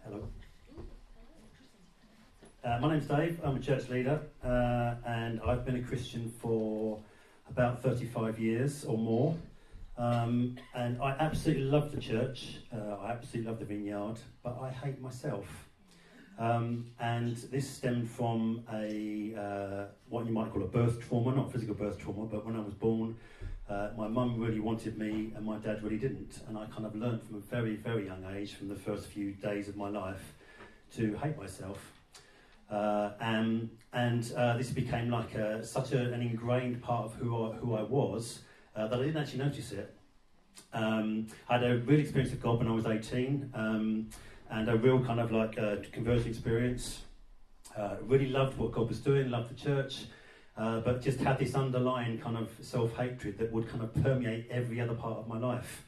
Hello. 0.05 0.29
Uh, 2.65 2.79
my 2.81 2.93
name's 2.95 3.07
Dave. 3.07 3.39
I'm 3.45 3.57
a 3.57 3.61
church 3.61 3.91
leader, 3.91 4.23
uh, 4.43 4.95
and 5.07 5.39
I've 5.47 5.67
been 5.67 5.77
a 5.77 5.83
Christian 5.83 6.33
for 6.41 6.99
about 7.51 7.83
35 7.83 8.39
years 8.39 8.87
or 8.87 8.97
more. 8.97 9.37
Um, 9.99 10.57
and 10.75 10.99
I 11.03 11.11
absolutely 11.21 11.65
love 11.65 11.93
the 11.93 12.01
church. 12.01 12.61
Uh, 12.75 12.95
I 13.03 13.13
absolutely 13.13 13.51
love 13.51 13.59
the 13.59 13.67
vineyard, 13.67 14.15
but 14.43 14.59
I 14.63 14.71
hate 14.71 14.99
myself. 14.99 15.69
Um, 16.39 16.87
and 16.99 17.37
this 17.37 17.69
stemmed 17.69 18.09
from 18.09 18.65
a 18.73 19.35
uh, 19.39 19.85
what 20.09 20.25
you 20.25 20.33
might 20.33 20.51
call 20.51 20.63
a 20.63 20.67
birth 20.67 21.07
trauma, 21.07 21.35
not 21.35 21.53
physical 21.53 21.75
birth 21.75 21.99
trauma, 21.99 22.25
but 22.25 22.47
when 22.47 22.57
I 22.57 22.61
was 22.61 22.73
born, 22.73 23.15
uh, 23.69 23.91
my 23.95 24.09
mum 24.09 24.41
really 24.41 24.61
wanted 24.61 24.97
me 24.97 25.35
and 25.37 25.45
my 25.45 25.59
dad 25.59 25.83
really 25.83 25.99
didn't. 25.99 26.41
And 26.49 26.57
I 26.57 26.65
kind 26.65 26.87
of 26.87 26.97
learned 26.97 27.25
from 27.25 27.37
a 27.37 27.41
very, 27.41 27.77
very 27.77 28.07
young 28.07 28.25
age, 28.35 28.55
from 28.55 28.69
the 28.69 28.75
first 28.75 29.09
few 29.09 29.33
days 29.33 29.69
of 29.69 29.77
my 29.77 29.91
life, 29.91 30.33
to 30.97 31.15
hate 31.19 31.37
myself. 31.37 31.94
Uh, 32.75 33.13
and 33.21 33.71
and 33.93 34.33
uh, 34.37 34.57
this 34.57 34.71
became 34.71 35.09
like 35.09 35.35
a, 35.37 35.65
such 35.65 35.93
a, 35.93 36.13
an 36.13 36.21
ingrained 36.21 36.83
part 36.83 37.05
of 37.05 37.15
who 37.15 37.47
I, 37.47 37.53
who 37.53 37.75
I 37.75 37.83
was 37.83 38.41
uh, 38.75 38.89
that 38.89 38.99
I 38.99 39.05
didn't 39.05 39.23
actually 39.23 39.39
notice 39.39 39.71
it. 39.71 39.95
Um, 40.73 41.29
I 41.49 41.59
had 41.59 41.71
a 41.71 41.79
real 41.79 42.01
experience 42.01 42.33
of 42.33 42.43
God 42.43 42.59
when 42.59 42.67
I 42.67 42.73
was 42.73 42.87
18. 42.87 43.53
Um, 43.55 44.11
and 44.51 44.69
a 44.69 44.77
real 44.77 45.05
kind 45.05 45.21
of 45.21 45.31
like 45.31 45.57
uh, 45.57 45.77
conversion 45.93 46.29
experience. 46.29 47.03
Uh, 47.79 47.97
really 48.03 48.29
loved 48.29 48.59
what 48.59 48.73
God 48.73 48.89
was 48.89 48.99
doing, 48.99 49.31
loved 49.31 49.51
the 49.51 49.61
church, 49.61 50.07
uh, 50.57 50.81
but 50.81 51.01
just 51.01 51.21
had 51.21 51.39
this 51.39 51.55
underlying 51.55 52.19
kind 52.19 52.37
of 52.37 52.51
self 52.61 52.97
hatred 52.97 53.39
that 53.39 53.53
would 53.53 53.69
kind 53.69 53.83
of 53.83 53.95
permeate 54.03 54.49
every 54.51 54.81
other 54.81 54.95
part 54.95 55.19
of 55.19 55.29
my 55.29 55.39
life. 55.39 55.85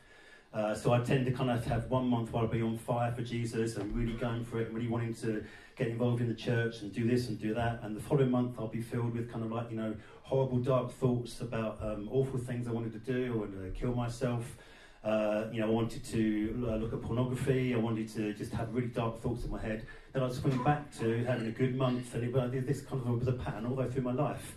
So 0.75 0.95
I 0.95 1.01
tend 1.01 1.27
to 1.27 1.33
kind 1.33 1.51
of 1.51 1.67
have 1.67 1.91
one 1.91 2.09
month 2.09 2.33
where 2.33 2.43
I'll 2.43 2.49
be 2.49 2.63
on 2.63 2.79
fire 2.79 3.13
for 3.13 3.21
Jesus 3.21 3.77
and 3.77 3.95
really 3.95 4.15
going 4.15 4.43
for 4.43 4.59
it 4.59 4.69
and 4.69 4.75
really 4.75 4.89
wanting 4.89 5.13
to 5.17 5.45
get 5.77 5.89
involved 5.89 6.23
in 6.23 6.29
the 6.29 6.35
church 6.35 6.81
and 6.81 6.93
do 6.93 7.07
this 7.07 7.29
and 7.29 7.39
do 7.39 7.53
that. 7.55 7.81
And 7.83 7.95
the 7.95 8.01
following 8.01 8.31
month 8.31 8.57
I'll 8.59 8.67
be 8.67 8.81
filled 8.81 9.15
with 9.15 9.31
kind 9.31 9.45
of 9.45 9.53
like, 9.53 9.71
you 9.71 9.77
know, 9.77 9.95
horrible 10.23 10.59
dark 10.59 10.91
thoughts 10.91 11.41
about 11.43 11.79
um, 11.83 12.09
awful 12.11 12.39
things 12.39 12.67
I 12.67 12.73
wanted 12.73 12.93
to 12.93 12.99
do. 12.99 13.35
I 13.35 13.37
wanted 13.37 13.75
to 13.75 13.79
kill 13.79 13.95
myself. 13.95 14.57
Uh, 15.05 15.45
you 15.53 15.61
know, 15.61 15.69
I 15.69 15.71
wanted 15.71 16.05
to 16.07 16.67
uh, 16.69 16.77
look 16.77 16.93
at 16.95 17.03
pornography. 17.03 17.75
I 17.75 17.79
wanted 17.79 18.09
to 18.15 18.33
just 18.33 18.53
have 18.53 18.75
really 18.75 18.89
dark 18.89 19.21
thoughts 19.21 19.45
in 19.45 19.51
my 19.51 19.61
head. 19.61 19.87
Then 20.13 20.23
I'd 20.23 20.33
swing 20.33 20.65
back 20.65 20.91
to 20.99 21.25
having 21.25 21.47
a 21.47 21.53
good 21.53 21.77
month, 21.77 22.13
and 22.15 22.25
it, 22.25 22.67
this 22.67 22.81
kind 22.81 23.03
of 23.07 23.19
was 23.19 23.29
a 23.29 23.33
pattern 23.33 23.67
all 23.67 23.77
the 23.77 23.83
way 23.83 23.91
through 23.91 24.03
my 24.03 24.13
life. 24.13 24.57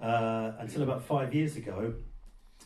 Uh, 0.00 0.52
until 0.58 0.84
about 0.84 1.04
five 1.04 1.34
years 1.34 1.56
ago, 1.56 1.92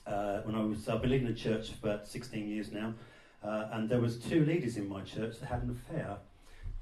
uh, 0.06 0.42
when 0.42 0.54
I 0.54 0.60
was, 0.60 0.88
I've 0.88 1.00
been 1.00 1.10
leading 1.10 1.26
the 1.26 1.34
church 1.34 1.70
for 1.70 1.88
about 1.88 2.06
16 2.06 2.46
years 2.46 2.70
now, 2.70 2.94
and 3.42 3.88
there 3.88 4.00
was 4.00 4.18
two 4.18 4.44
leaders 4.44 4.76
in 4.76 4.88
my 4.88 5.00
church 5.00 5.40
that 5.40 5.46
had 5.46 5.62
an 5.62 5.70
affair. 5.70 6.18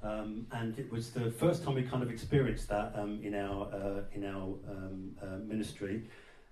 Um, 0.03 0.45
and 0.51 0.77
it 0.77 0.91
was 0.91 1.11
the 1.11 1.31
first 1.31 1.63
time 1.63 1.73
we 1.75 1.83
kind 1.83 2.03
of 2.03 2.11
experienced 2.11 2.69
that 2.69 2.93
um, 2.95 3.19
in 3.23 3.33
our 3.33 3.67
uh, 3.73 4.01
in 4.13 4.25
our 4.25 4.43
um, 4.69 5.15
uh, 5.21 5.37
ministry. 5.43 6.03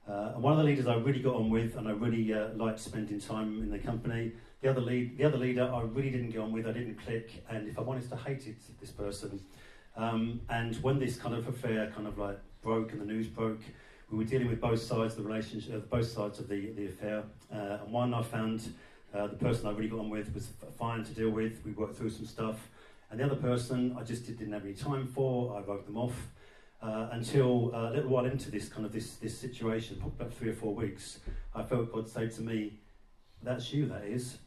Uh, 0.08 0.32
and 0.36 0.44
one 0.44 0.54
of 0.54 0.60
the 0.60 0.66
leaders 0.66 0.88
I 0.88 0.96
really 0.96 1.20
got 1.20 1.36
on 1.36 1.50
with, 1.50 1.78
and 1.78 1.88
I 1.88 1.92
really 1.92 2.32
uh, 2.34 2.50
liked 2.56 2.80
spending 2.80 3.20
time 3.20 3.62
in 3.64 3.72
the 3.72 3.80
company. 3.80 4.34
The 4.62 4.70
other 4.70 4.82
lead, 4.82 5.18
the 5.18 5.26
other 5.26 5.38
leader, 5.38 5.72
I 5.72 5.82
really 5.82 6.12
didn't 6.12 6.30
get 6.30 6.42
on 6.42 6.52
with. 6.52 6.68
I 6.68 6.72
didn't 6.72 6.96
click, 6.96 7.44
and 7.50 7.68
if 7.68 7.78
I 7.78 7.82
wanted 7.82 8.10
to, 8.10 8.16
hated 8.16 8.58
this 8.80 8.92
person. 8.92 9.40
Um, 9.98 10.42
and 10.50 10.76
when 10.84 11.00
this 11.00 11.16
kind 11.16 11.34
of 11.34 11.48
affair 11.48 11.92
kind 11.96 12.08
of 12.08 12.18
like 12.18 12.40
broke 12.62 12.92
and 12.92 13.02
the 13.02 13.06
news 13.06 13.28
broke, 13.28 13.62
we 14.12 14.18
were 14.18 14.24
dealing 14.24 14.48
with 14.48 14.62
both 14.62 14.82
sides 14.82 15.16
of 15.16 15.24
the 15.24 15.30
relationship, 15.30 15.90
both 15.90 16.08
sides 16.08 16.40
of 16.40 16.48
the 16.48 16.72
the 16.72 16.88
affair. 16.88 17.24
Uh, 17.54 17.78
and 17.84 17.92
one 17.92 18.14
I 18.14 18.22
found 18.22 18.74
uh, 19.14 19.28
the 19.28 19.36
person 19.36 19.68
I 19.68 19.72
really 19.72 19.90
got 19.90 20.00
on 20.00 20.10
with 20.10 20.34
was 20.34 20.50
fine 20.78 21.04
to 21.04 21.12
deal 21.14 21.30
with. 21.30 21.64
We 21.66 21.72
worked 21.72 21.98
through 21.98 22.12
some 22.12 22.26
stuff, 22.26 22.60
and 23.10 23.20
the 23.20 23.26
other 23.26 23.36
person 23.36 23.96
I 24.00 24.04
just 24.04 24.26
didn't 24.26 24.52
have 24.54 24.64
any 24.64 24.74
time 24.74 25.08
for. 25.08 25.56
I 25.58 25.62
wrote 25.62 25.86
them 25.86 25.98
off. 25.98 26.16
Uh, 26.82 27.10
until 27.14 27.74
uh, 27.74 27.90
a 27.90 27.92
little 27.92 28.10
while 28.10 28.26
into 28.26 28.52
this 28.52 28.68
kind 28.70 28.86
of 28.86 28.92
this 28.92 29.16
this 29.16 29.36
situation, 29.38 30.02
about 30.04 30.32
three 30.34 30.50
or 30.50 30.54
four 30.54 30.76
weeks, 30.76 31.20
I 31.54 31.64
felt 31.64 31.92
God 31.92 32.08
say 32.08 32.28
to 32.28 32.42
me, 32.42 32.80
"That's 33.42 33.74
you. 33.74 33.88
That 33.88 34.04
is." 34.04 34.38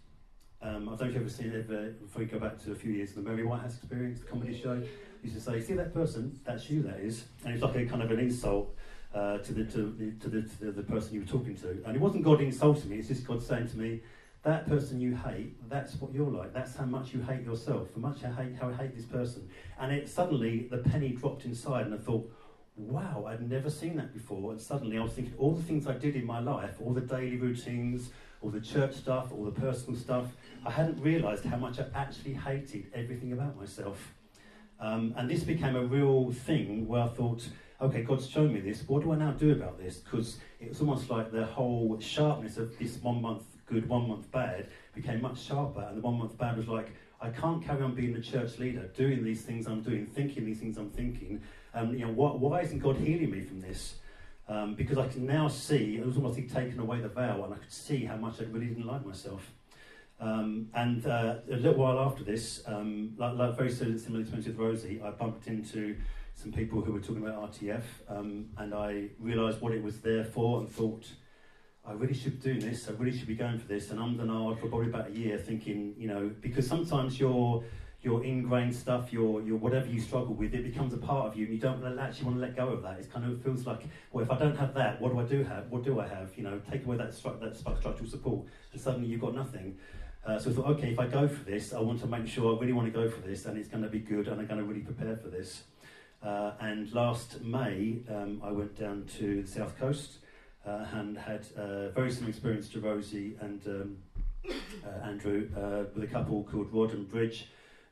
Um, 0.61 0.88
I 0.88 0.97
don't 0.97 1.01
know 1.01 1.07
if 1.07 1.14
you've 1.14 1.23
ever 1.23 1.31
seen 1.31 1.53
it. 1.53 1.66
Ever, 1.68 1.90
before 1.92 2.21
we 2.21 2.27
go 2.27 2.38
back 2.38 2.62
to 2.64 2.73
a 2.73 2.75
few 2.75 2.92
years, 2.92 3.12
the 3.12 3.23
Mary 3.23 3.44
Whitehouse 3.44 3.77
Experience, 3.77 4.21
the 4.21 4.27
comedy 4.27 4.61
show, 4.61 4.81
used 5.23 5.37
to 5.37 5.40
say, 5.40 5.61
"See 5.61 5.75
that 5.75 5.94
person? 5.94 6.38
That's 6.44 6.68
you. 6.71 6.83
That 6.83 7.01
is." 7.01 7.25
And 7.44 7.55
it's 7.55 7.62
like 7.62 7.77
a 7.77 7.87
kind 7.87 8.03
of 8.03 8.11
an 8.11 8.21
insult 8.21 8.77
uh, 9.14 9.38
to 9.38 9.53
the 9.53 9.64
to 9.64 9.83
the, 9.90 10.11
to 10.21 10.29
the 10.29 10.42
to 10.42 10.73
the 10.73 10.83
person 10.83 11.14
you 11.14 11.21
were 11.21 11.27
talking 11.27 11.57
to. 11.57 11.71
And 11.87 11.97
it 11.97 12.01
wasn't 12.01 12.25
God 12.25 12.40
insulting 12.40 12.90
me. 12.90 12.99
It's 12.99 13.09
just 13.09 13.27
God 13.27 13.42
saying 13.42 13.68
to 13.68 13.79
me, 13.79 14.01
that 14.48 14.66
person 14.66 14.98
you 14.98 15.14
hate, 15.14 15.52
that's 15.68 16.00
what 16.00 16.11
you're 16.14 16.30
like. 16.30 16.54
That's 16.54 16.74
how 16.74 16.87
much 16.87 17.12
you 17.12 17.20
hate 17.20 17.44
yourself. 17.44 17.88
How 17.94 18.00
much 18.00 18.24
I 18.24 18.30
hate 18.30 18.56
how 18.58 18.70
I 18.70 18.72
hate 18.72 18.96
this 18.96 19.04
person. 19.04 19.46
And 19.78 19.92
it 19.92 20.08
suddenly 20.08 20.68
the 20.70 20.78
penny 20.78 21.11
dropped 21.11 21.44
inside, 21.44 21.84
and 21.84 21.94
I 21.94 21.98
thought, 21.98 22.32
wow, 22.74 23.26
I'd 23.28 23.46
never 23.46 23.68
seen 23.68 23.96
that 23.96 24.14
before. 24.14 24.52
And 24.52 24.58
suddenly 24.58 24.96
I 24.96 25.02
was 25.02 25.12
thinking 25.12 25.34
all 25.37 25.52
the 25.52 25.62
things 25.62 25.87
I 25.87 25.92
did 25.92 26.16
in 26.16 26.24
my 26.24 26.40
life, 26.40 26.76
all 26.82 26.94
the 26.94 27.02
daily 27.02 27.37
routines, 27.37 28.08
all 28.40 28.48
the 28.48 28.61
church 28.61 28.94
stuff, 28.94 29.32
all 29.32 29.44
the 29.44 29.61
personal 29.61 30.00
stuff. 30.00 30.24
I 30.64 30.70
hadn't 30.70 30.98
realised 31.02 31.44
how 31.44 31.58
much 31.58 31.78
I 31.78 31.84
actually 31.94 32.32
hated 32.32 32.87
everything 32.94 33.34
about 33.34 33.54
myself. 33.58 34.14
Um, 34.80 35.12
and 35.18 35.28
this 35.28 35.42
became 35.44 35.76
a 35.76 35.84
real 35.84 36.32
thing 36.32 36.88
where 36.88 37.02
I 37.02 37.08
thought, 37.08 37.46
okay, 37.82 38.02
God's 38.02 38.26
shown 38.30 38.54
me 38.54 38.61
this. 38.61 38.82
What 38.87 39.02
do 39.02 39.12
I 39.12 39.16
now 39.16 39.32
do 39.32 39.52
about 39.52 39.78
this? 39.78 39.96
Because 39.98 40.38
it 40.58 40.70
was 40.70 40.80
almost 40.80 41.11
like 41.11 41.32
the 41.32 41.44
whole 41.44 41.98
sharpness 42.00 42.56
of 42.56 42.78
this 42.78 42.96
one 43.02 43.20
month 43.20 43.42
good, 43.68 43.88
one 43.88 44.09
month 44.09 44.31
bad 44.31 44.68
became 44.94 45.22
much 45.22 45.42
sharper. 45.42 45.87
And 45.88 45.98
the 45.98 46.00
one 46.00 46.18
month 46.18 46.37
bad 46.38 46.57
was 46.57 46.68
like, 46.68 46.94
I 47.20 47.31
can't 47.31 47.64
carry 47.64 47.83
on 47.83 47.94
being 47.94 48.12
the 48.12 48.20
church 48.20 48.59
leader, 48.59 48.88
doing 48.96 49.24
these 49.24 49.42
things 49.42 49.66
I'm 49.66 49.83
doing, 49.83 50.07
thinking 50.07 50.44
these 50.44 50.61
things 50.61 50.78
I'm 50.78 50.90
thinking. 50.90 51.40
Um, 51.74 51.92
you 51.94 52.07
know, 52.07 52.12
why 52.12 52.61
isn't 52.61 52.78
God 52.78 52.96
healing 52.96 53.31
me 53.31 53.40
from 53.40 53.61
this? 53.61 53.96
Um, 54.48 54.74
because 54.74 54.98
I 54.98 55.09
can 55.09 55.26
now 55.26 55.48
see, 55.48 55.96
it 55.96 56.07
was 56.07 56.16
almost 56.16 56.38
like 56.38 56.52
taken 56.52 56.78
away 56.81 57.00
the 57.00 57.09
veil, 57.09 57.44
and 57.44 57.52
I 57.52 57.59
could 57.59 57.72
see 57.72 58.04
how 58.04 58.16
much 58.16 58.40
I 58.40 58.44
really 58.44 58.66
didn't 58.66 58.87
like 58.87 59.04
myself. 59.04 59.52
Um, 60.20 60.68
and 60.74 61.07
uh, 61.07 61.37
a 61.50 61.57
little 61.57 61.74
while 61.74 61.98
after 61.98 62.24
this, 62.24 62.62
um, 62.66 63.14
like, 63.18 63.35
like 63.35 63.57
very 63.57 63.70
similar 63.70 64.24
to 64.24 64.37
with 64.37 64.57
Rosie, 64.57 65.00
I 65.04 65.11
bumped 65.11 65.46
into 65.48 65.96
some 66.35 66.52
people 66.52 66.81
who 66.81 66.92
were 66.92 67.00
talking 67.00 67.24
about 67.24 67.52
RTF, 67.52 67.83
um, 68.09 68.46
and 68.57 68.72
I 68.72 69.11
realised 69.18 69.61
what 69.61 69.72
it 69.72 69.83
was 69.83 70.00
there 70.00 70.24
for, 70.24 70.61
and 70.61 70.68
thought, 70.68 71.07
I 71.88 71.92
really 71.92 72.12
should 72.12 72.40
be 72.40 72.51
doing 72.53 72.61
this. 72.61 72.87
I 72.88 72.92
really 72.92 73.16
should 73.16 73.29
be 73.29 73.35
going 73.35 73.59
for 73.59 73.66
this. 73.66 73.90
And 73.90 73.98
I'm 73.98 74.16
nard 74.18 74.59
for 74.59 74.68
probably 74.68 74.88
about 74.88 75.09
a 75.09 75.12
year, 75.12 75.38
thinking, 75.38 75.94
you 75.96 76.07
know, 76.07 76.31
because 76.42 76.66
sometimes 76.66 77.18
your 77.18 77.64
your 78.03 78.22
ingrained 78.22 78.74
stuff, 78.74 79.11
your 79.12 79.40
your 79.40 79.57
whatever 79.57 79.87
you 79.87 80.01
struggle 80.01 80.35
with, 80.35 80.55
it 80.55 80.64
becomes 80.64 80.92
a 80.92 80.98
part 80.98 81.27
of 81.29 81.37
you, 81.37 81.46
and 81.46 81.55
you 81.55 81.61
don't 81.61 81.83
actually 81.98 82.27
want 82.27 82.37
to 82.37 82.42
let 82.42 82.55
go 82.55 82.68
of 82.68 82.83
that. 82.83 83.01
It 83.01 83.11
kind 83.11 83.24
of 83.24 83.42
feels 83.42 83.66
like, 83.66 83.81
well, 84.12 84.22
if 84.22 84.31
I 84.31 84.38
don't 84.38 84.57
have 84.57 84.74
that, 84.74 85.01
what 85.01 85.12
do 85.12 85.18
I 85.18 85.24
do 85.24 85.42
have? 85.44 85.70
What 85.70 85.83
do 85.83 85.98
I 85.98 86.07
have? 86.07 86.37
You 86.37 86.44
know, 86.44 86.61
take 86.70 86.85
away 86.85 86.98
that 86.98 87.11
stru- 87.11 87.40
that 87.40 87.57
structural 87.57 88.07
support, 88.07 88.46
and 88.72 88.81
suddenly 88.81 89.09
you've 89.09 89.22
got 89.22 89.35
nothing. 89.35 89.79
Uh, 90.27 90.38
so 90.38 90.51
I 90.51 90.53
thought, 90.53 90.66
okay, 90.66 90.90
if 90.90 90.98
I 90.98 91.07
go 91.07 91.27
for 91.27 91.42
this, 91.44 91.72
I 91.72 91.81
want 91.81 92.01
to 92.01 92.07
make 92.07 92.27
sure 92.27 92.55
I 92.55 92.61
really 92.61 92.74
want 92.74 92.92
to 92.92 92.92
go 92.92 93.09
for 93.09 93.22
this, 93.22 93.46
and 93.46 93.57
it's 93.57 93.68
going 93.68 93.83
to 93.83 93.88
be 93.88 94.01
good, 94.01 94.29
and 94.29 94.38
I'm 94.38 94.46
going 94.46 94.61
to 94.61 94.66
really 94.66 94.83
prepare 94.83 95.16
for 95.16 95.29
this. 95.29 95.62
Uh, 96.22 96.53
and 96.61 96.92
last 96.92 97.40
May, 97.40 98.01
um, 98.11 98.42
I 98.44 98.53
went 98.53 98.79
down 98.79 99.07
to 99.18 99.42
the 99.42 99.48
south 99.48 99.79
coast 99.79 100.17
Uh, 100.68 100.85
and 100.92 101.16
had 101.16 101.46
a 101.57 101.88
very 101.94 102.11
similar 102.11 102.28
experience 102.28 102.68
to 102.68 102.78
Rosie 102.78 103.38
and 103.40 103.66
um, 103.66 103.96
uh, 104.46 105.07
Andrew 105.07 105.48
with 105.94 106.04
a 106.04 106.07
couple 106.07 106.44
called 106.44 106.70
Rod 106.70 106.92
and 106.92 107.09
Bridge. 107.09 107.46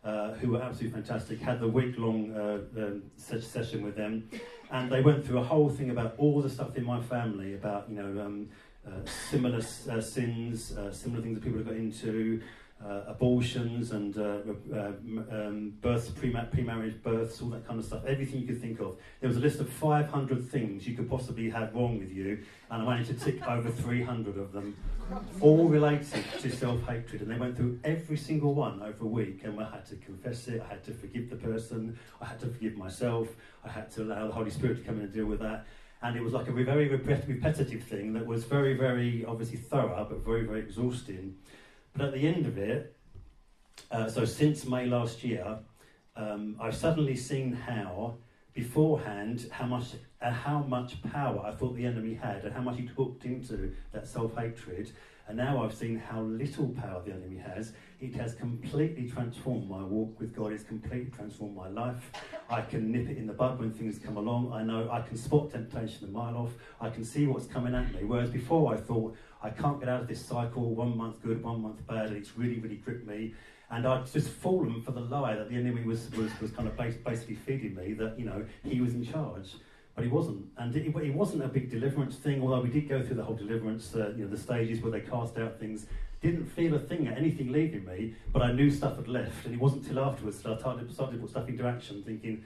Uh, 0.04 0.34
who 0.34 0.50
were 0.52 0.62
absolutely 0.62 0.92
fantastic, 1.00 1.40
had 1.40 1.58
the 1.58 1.66
week 1.66 1.98
long 1.98 2.32
uh, 2.36 2.58
um, 2.80 3.02
session 3.16 3.82
with 3.82 3.96
them, 3.96 4.28
and 4.70 4.92
they 4.92 5.00
went 5.00 5.26
through 5.26 5.38
a 5.38 5.42
whole 5.42 5.68
thing 5.68 5.90
about 5.90 6.14
all 6.16 6.40
the 6.40 6.48
stuff 6.48 6.76
in 6.76 6.84
my 6.84 7.02
family 7.02 7.54
about, 7.54 7.90
you 7.90 7.96
know, 7.96 8.24
um, 8.24 8.48
similar 9.04 9.60
sins, 9.60 10.72
similar 10.92 11.22
things 11.22 11.34
that 11.34 11.44
people 11.44 11.58
have 11.58 11.66
got 11.66 11.76
into, 11.76 12.42
uh, 12.84 13.00
abortions 13.06 13.92
and 13.92 14.18
uh, 14.18 14.38
uh, 14.74 14.92
um, 15.30 15.72
births, 15.80 16.10
pre-marriage 16.10 17.02
births, 17.02 17.40
all 17.40 17.48
that 17.48 17.66
kind 17.66 17.80
of 17.80 17.86
stuff, 17.86 18.04
everything 18.06 18.40
you 18.40 18.46
could 18.46 18.60
think 18.60 18.78
of. 18.80 18.96
There 19.20 19.28
was 19.28 19.38
a 19.38 19.40
list 19.40 19.60
of 19.60 19.70
500 19.70 20.46
things 20.50 20.86
you 20.86 20.94
could 20.94 21.08
possibly 21.08 21.48
have 21.48 21.74
wrong 21.74 21.98
with 21.98 22.12
you, 22.12 22.44
and 22.70 22.82
I 22.82 22.84
managed 22.84 23.08
to 23.08 23.14
tick 23.14 23.42
over 23.48 23.70
300 23.70 24.36
of 24.36 24.52
them, 24.52 24.76
all 25.40 25.68
related 25.68 26.22
to 26.40 26.50
self-hatred. 26.50 27.22
And 27.22 27.30
they 27.30 27.38
went 27.38 27.56
through 27.56 27.80
every 27.82 28.18
single 28.18 28.52
one 28.52 28.82
over 28.82 29.04
a 29.04 29.08
week, 29.08 29.44
and 29.44 29.58
I 29.58 29.70
had 29.70 29.86
to 29.86 29.96
confess 29.96 30.46
it, 30.48 30.62
I 30.62 30.68
had 30.68 30.84
to 30.84 30.92
forgive 30.92 31.30
the 31.30 31.36
person, 31.36 31.98
I 32.20 32.26
had 32.26 32.38
to 32.40 32.46
forgive 32.46 32.76
myself, 32.76 33.28
I 33.64 33.70
had 33.70 33.90
to 33.92 34.02
allow 34.02 34.26
the 34.26 34.34
Holy 34.34 34.50
Spirit 34.50 34.76
to 34.76 34.82
come 34.82 34.96
in 34.96 35.04
and 35.04 35.12
deal 35.12 35.26
with 35.26 35.40
that. 35.40 35.66
And 36.02 36.16
it 36.16 36.22
was 36.22 36.32
like 36.32 36.48
a 36.48 36.52
very 36.52 36.88
repetitive 36.88 37.82
thing 37.84 38.12
that 38.12 38.26
was 38.26 38.44
very, 38.44 38.74
very 38.74 39.24
obviously 39.24 39.56
thorough, 39.56 40.06
but 40.08 40.24
very, 40.24 40.44
very 40.44 40.60
exhausting. 40.60 41.36
But 41.94 42.06
at 42.06 42.12
the 42.12 42.26
end 42.28 42.46
of 42.46 42.58
it, 42.58 42.94
uh, 43.90 44.08
so 44.08 44.24
since 44.24 44.66
May 44.66 44.86
last 44.86 45.24
year, 45.24 45.58
um, 46.16 46.56
I've 46.60 46.76
suddenly 46.76 47.16
seen 47.16 47.52
how, 47.52 48.16
beforehand, 48.54 49.48
how 49.50 49.66
much 49.66 49.94
uh, 50.20 50.30
how 50.30 50.60
much 50.60 51.02
power 51.02 51.42
I 51.44 51.52
thought 51.52 51.76
the 51.76 51.84
enemy 51.84 52.14
had, 52.14 52.44
and 52.44 52.54
how 52.54 52.62
much 52.62 52.78
he 52.78 52.86
hooked 52.86 53.24
into 53.24 53.72
that 53.92 54.06
self 54.06 54.36
hatred. 54.36 54.92
And 55.28 55.36
now 55.36 55.64
I've 55.64 55.74
seen 55.74 55.98
how 55.98 56.20
little 56.20 56.68
power 56.68 57.02
the 57.04 57.12
enemy 57.12 57.38
has. 57.38 57.72
It 58.00 58.14
has 58.14 58.34
completely 58.34 59.10
transformed 59.10 59.68
my 59.68 59.82
walk 59.82 60.20
with 60.20 60.34
God. 60.34 60.52
It's 60.52 60.62
completely 60.62 61.10
transformed 61.10 61.56
my 61.56 61.68
life. 61.68 62.12
I 62.48 62.60
can 62.60 62.92
nip 62.92 63.08
it 63.08 63.16
in 63.16 63.26
the 63.26 63.32
bud 63.32 63.58
when 63.58 63.72
things 63.72 63.98
come 63.98 64.16
along. 64.18 64.52
I 64.52 64.62
know 64.62 64.88
I 64.88 65.00
can 65.00 65.16
spot 65.16 65.50
temptation 65.50 66.04
a 66.04 66.10
mile 66.10 66.36
off. 66.36 66.52
I 66.80 66.90
can 66.90 67.04
see 67.04 67.26
what's 67.26 67.46
coming 67.46 67.74
at 67.74 67.92
me. 67.92 68.04
Whereas 68.04 68.30
before 68.30 68.72
I 68.72 68.76
thought, 68.76 69.16
I 69.42 69.50
can't 69.50 69.80
get 69.80 69.88
out 69.88 70.02
of 70.02 70.08
this 70.08 70.24
cycle, 70.24 70.74
one 70.74 70.96
month 70.96 71.20
good, 71.22 71.42
one 71.42 71.60
month 71.60 71.84
bad, 71.88 72.06
and 72.06 72.16
it's 72.16 72.36
really, 72.36 72.60
really 72.60 72.76
gripped 72.76 73.06
me. 73.06 73.34
And 73.68 73.84
I'd 73.84 74.06
just 74.06 74.28
fallen 74.28 74.80
for 74.80 74.92
the 74.92 75.00
lie 75.00 75.34
that 75.34 75.48
the 75.48 75.56
enemy 75.56 75.82
was, 75.82 76.08
was, 76.12 76.30
was 76.40 76.52
kind 76.52 76.68
of 76.68 76.76
basically 76.76 77.34
feeding 77.34 77.74
me 77.74 77.94
that, 77.94 78.16
you 78.16 78.26
know, 78.26 78.44
he 78.62 78.80
was 78.80 78.94
in 78.94 79.04
charge. 79.04 79.54
But 79.96 80.04
he 80.04 80.10
wasn't. 80.10 80.44
And 80.58 80.76
it, 80.76 80.94
it 80.94 81.14
wasn't 81.14 81.42
a 81.42 81.48
big 81.48 81.70
deliverance 81.70 82.16
thing, 82.16 82.42
although 82.42 82.60
we 82.60 82.68
did 82.68 82.86
go 82.88 83.02
through 83.02 83.16
the 83.16 83.24
whole 83.24 83.34
deliverance, 83.34 83.94
uh, 83.96 84.12
you 84.16 84.24
know, 84.24 84.30
the 84.30 84.36
stages 84.36 84.82
where 84.82 84.92
they 84.92 85.00
cast 85.00 85.38
out 85.38 85.58
things. 85.58 85.86
Didn't 86.20 86.46
feel 86.46 86.74
a 86.74 86.78
thing, 86.78 87.08
anything 87.08 87.50
leaving 87.50 87.84
me, 87.84 88.14
but 88.32 88.42
I 88.42 88.52
knew 88.52 88.70
stuff 88.70 88.96
had 88.96 89.08
left. 89.08 89.46
And 89.46 89.54
it 89.54 89.60
wasn't 89.60 89.86
till 89.86 89.98
afterwards 89.98 90.40
that 90.42 90.52
I 90.52 90.58
started, 90.58 90.92
started 90.92 91.16
to 91.16 91.18
put 91.22 91.30
stuff 91.30 91.48
into 91.48 91.66
action, 91.66 92.02
thinking, 92.04 92.44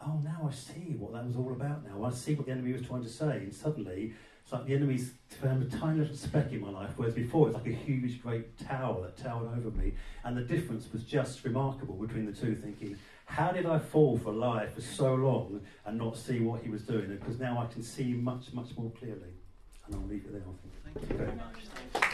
oh, 0.00 0.20
now 0.22 0.48
I 0.48 0.52
see 0.52 0.94
what 0.98 1.12
that 1.12 1.26
was 1.26 1.36
all 1.36 1.52
about 1.52 1.84
now. 1.84 2.04
I 2.04 2.10
see 2.10 2.34
what 2.34 2.46
the 2.46 2.52
enemy 2.52 2.72
was 2.72 2.82
trying 2.82 3.02
to 3.02 3.08
say. 3.08 3.38
And 3.38 3.54
suddenly, 3.54 4.14
it's 4.42 4.52
like 4.52 4.66
the 4.66 4.74
enemy's 4.74 5.12
found 5.40 5.62
a 5.62 5.76
tiny 5.76 6.00
little 6.00 6.16
speck 6.16 6.52
in 6.52 6.60
my 6.60 6.70
life, 6.70 6.90
whereas 6.96 7.14
before 7.14 7.48
it 7.48 7.54
was 7.54 7.62
like 7.62 7.66
a 7.66 7.76
huge, 7.76 8.22
great 8.22 8.58
tower 8.58 9.00
that 9.02 9.16
towered 9.16 9.48
over 9.56 9.70
me. 9.76 9.94
And 10.24 10.36
the 10.36 10.42
difference 10.42 10.92
was 10.92 11.04
just 11.04 11.44
remarkable 11.44 11.94
between 11.94 12.26
the 12.26 12.32
two, 12.32 12.54
thinking, 12.54 12.96
how 13.32 13.50
did 13.50 13.64
I 13.64 13.78
fall 13.78 14.18
for 14.18 14.30
lie 14.30 14.66
for 14.66 14.82
so 14.82 15.14
long 15.14 15.62
and 15.86 15.96
not 15.96 16.18
see 16.18 16.40
what 16.40 16.62
he 16.62 16.68
was 16.68 16.82
doing? 16.82 17.08
Because 17.08 17.40
now 17.40 17.58
I 17.58 17.72
can 17.72 17.82
see 17.82 18.12
much, 18.12 18.52
much 18.52 18.76
more 18.76 18.90
clearly. 18.90 19.32
And 19.86 19.94
I'll 19.94 20.02
leave 20.02 20.26
it 20.26 20.32
there, 20.32 20.42
I 20.42 20.92
think. 20.92 21.08
Thank 21.08 21.10
you 21.10 21.16
very 21.16 21.36
much. 21.36 22.11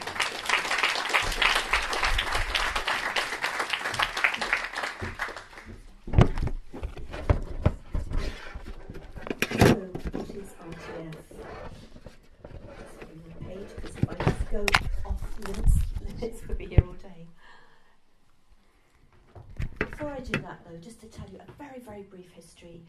Very 21.59 21.81
very 21.81 22.03
brief 22.03 22.31
history. 22.33 22.83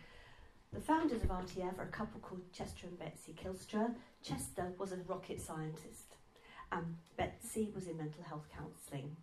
The 0.73 0.79
founders 0.81 1.23
of 1.23 1.29
RTF 1.29 1.79
are 1.79 1.83
a 1.83 1.87
couple 1.87 2.19
called 2.19 2.41
Chester 2.53 2.87
and 2.87 2.99
Betsy 2.99 3.33
Kylstra. 3.33 3.95
Chester 4.21 4.71
was 4.77 4.91
a 4.91 4.97
rocket 5.07 5.41
scientist. 5.41 6.15
and 6.71 6.97
Betsy 7.17 7.71
was 7.73 7.87
in 7.87 7.97
mental 7.97 8.23
health 8.23 8.47
counselling. 8.55 9.15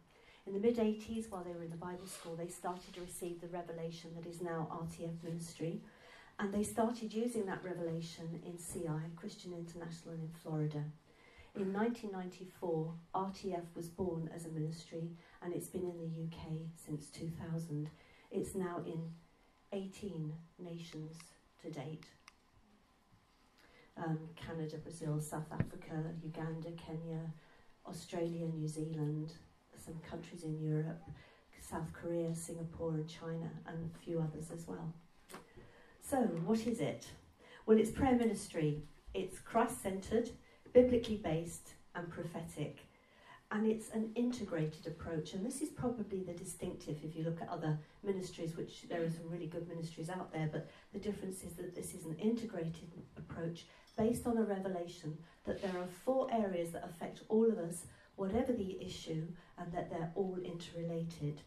In 0.46 0.52
the 0.52 0.60
mid 0.60 0.76
80s, 0.76 1.30
while 1.30 1.42
they 1.44 1.52
were 1.52 1.64
in 1.64 1.70
the 1.70 1.76
Bible 1.76 2.06
school, 2.06 2.36
they 2.36 2.48
started 2.48 2.92
to 2.94 3.00
receive 3.00 3.40
the 3.40 3.48
revelation 3.48 4.10
that 4.16 4.28
is 4.28 4.40
now 4.40 4.68
RTF 4.70 5.22
ministry, 5.22 5.80
and 6.38 6.52
they 6.52 6.62
started 6.62 7.12
using 7.12 7.46
that 7.46 7.64
revelation 7.64 8.40
in 8.44 8.56
CI, 8.58 9.10
Christian 9.16 9.52
International, 9.52 10.14
in 10.14 10.28
Florida. 10.42 10.84
In 11.56 11.72
1994, 11.72 12.92
RTF 13.14 13.64
was 13.74 13.88
born 13.88 14.28
as 14.34 14.44
a 14.44 14.50
ministry, 14.50 15.10
and 15.42 15.54
it's 15.54 15.68
been 15.68 15.82
in 15.82 15.98
the 15.98 16.24
UK 16.24 16.60
since 16.76 17.08
2000. 17.10 17.88
It's 18.30 18.54
now 18.54 18.82
in 18.86 19.10
18 19.72 20.32
nations 20.58 21.16
to 21.62 21.70
date 21.70 22.06
um, 23.96 24.18
Canada, 24.36 24.76
Brazil, 24.78 25.20
South 25.20 25.46
Africa, 25.52 26.02
Uganda, 26.22 26.70
Kenya, 26.72 27.32
Australia, 27.86 28.46
New 28.46 28.68
Zealand, 28.68 29.32
some 29.76 29.94
countries 30.08 30.44
in 30.44 30.60
Europe, 30.60 31.02
South 31.60 31.92
Korea, 31.92 32.34
Singapore, 32.34 32.94
and 32.94 33.08
China, 33.08 33.50
and 33.66 33.90
a 33.94 33.98
few 34.04 34.20
others 34.20 34.50
as 34.52 34.66
well. 34.66 34.92
So, 36.02 36.16
what 36.18 36.66
is 36.66 36.80
it? 36.80 37.06
Well, 37.64 37.78
it's 37.78 37.90
prayer 37.90 38.14
ministry. 38.14 38.82
It's 39.14 39.40
Christ 39.40 39.82
centered, 39.82 40.30
biblically 40.72 41.16
based, 41.16 41.74
and 41.94 42.08
prophetic. 42.10 42.85
And 43.56 43.66
it's 43.66 43.88
an 43.94 44.10
integrated 44.16 44.86
approach. 44.86 45.32
And 45.32 45.42
this 45.42 45.62
is 45.62 45.70
probably 45.70 46.22
the 46.22 46.34
distinctive 46.34 46.98
if 47.02 47.16
you 47.16 47.24
look 47.24 47.40
at 47.40 47.48
other 47.48 47.78
ministries, 48.04 48.54
which 48.54 48.82
there 48.86 49.02
are 49.02 49.08
some 49.08 49.30
really 49.30 49.46
good 49.46 49.66
ministries 49.66 50.10
out 50.10 50.30
there, 50.30 50.50
but 50.52 50.68
the 50.92 50.98
difference 50.98 51.42
is 51.42 51.54
that 51.54 51.74
this 51.74 51.94
is 51.94 52.04
an 52.04 52.16
integrated 52.18 52.92
approach 53.16 53.64
based 53.96 54.26
on 54.26 54.36
a 54.36 54.42
revelation 54.42 55.16
that 55.46 55.62
there 55.62 55.70
are 55.70 55.86
four 56.04 56.28
areas 56.30 56.72
that 56.72 56.84
affect 56.84 57.22
all 57.30 57.50
of 57.50 57.56
us, 57.56 57.86
whatever 58.16 58.52
the 58.52 58.76
issue, 58.78 59.26
and 59.56 59.72
that 59.72 59.88
they're 59.88 60.12
all 60.16 60.36
interrelated. 60.44 61.40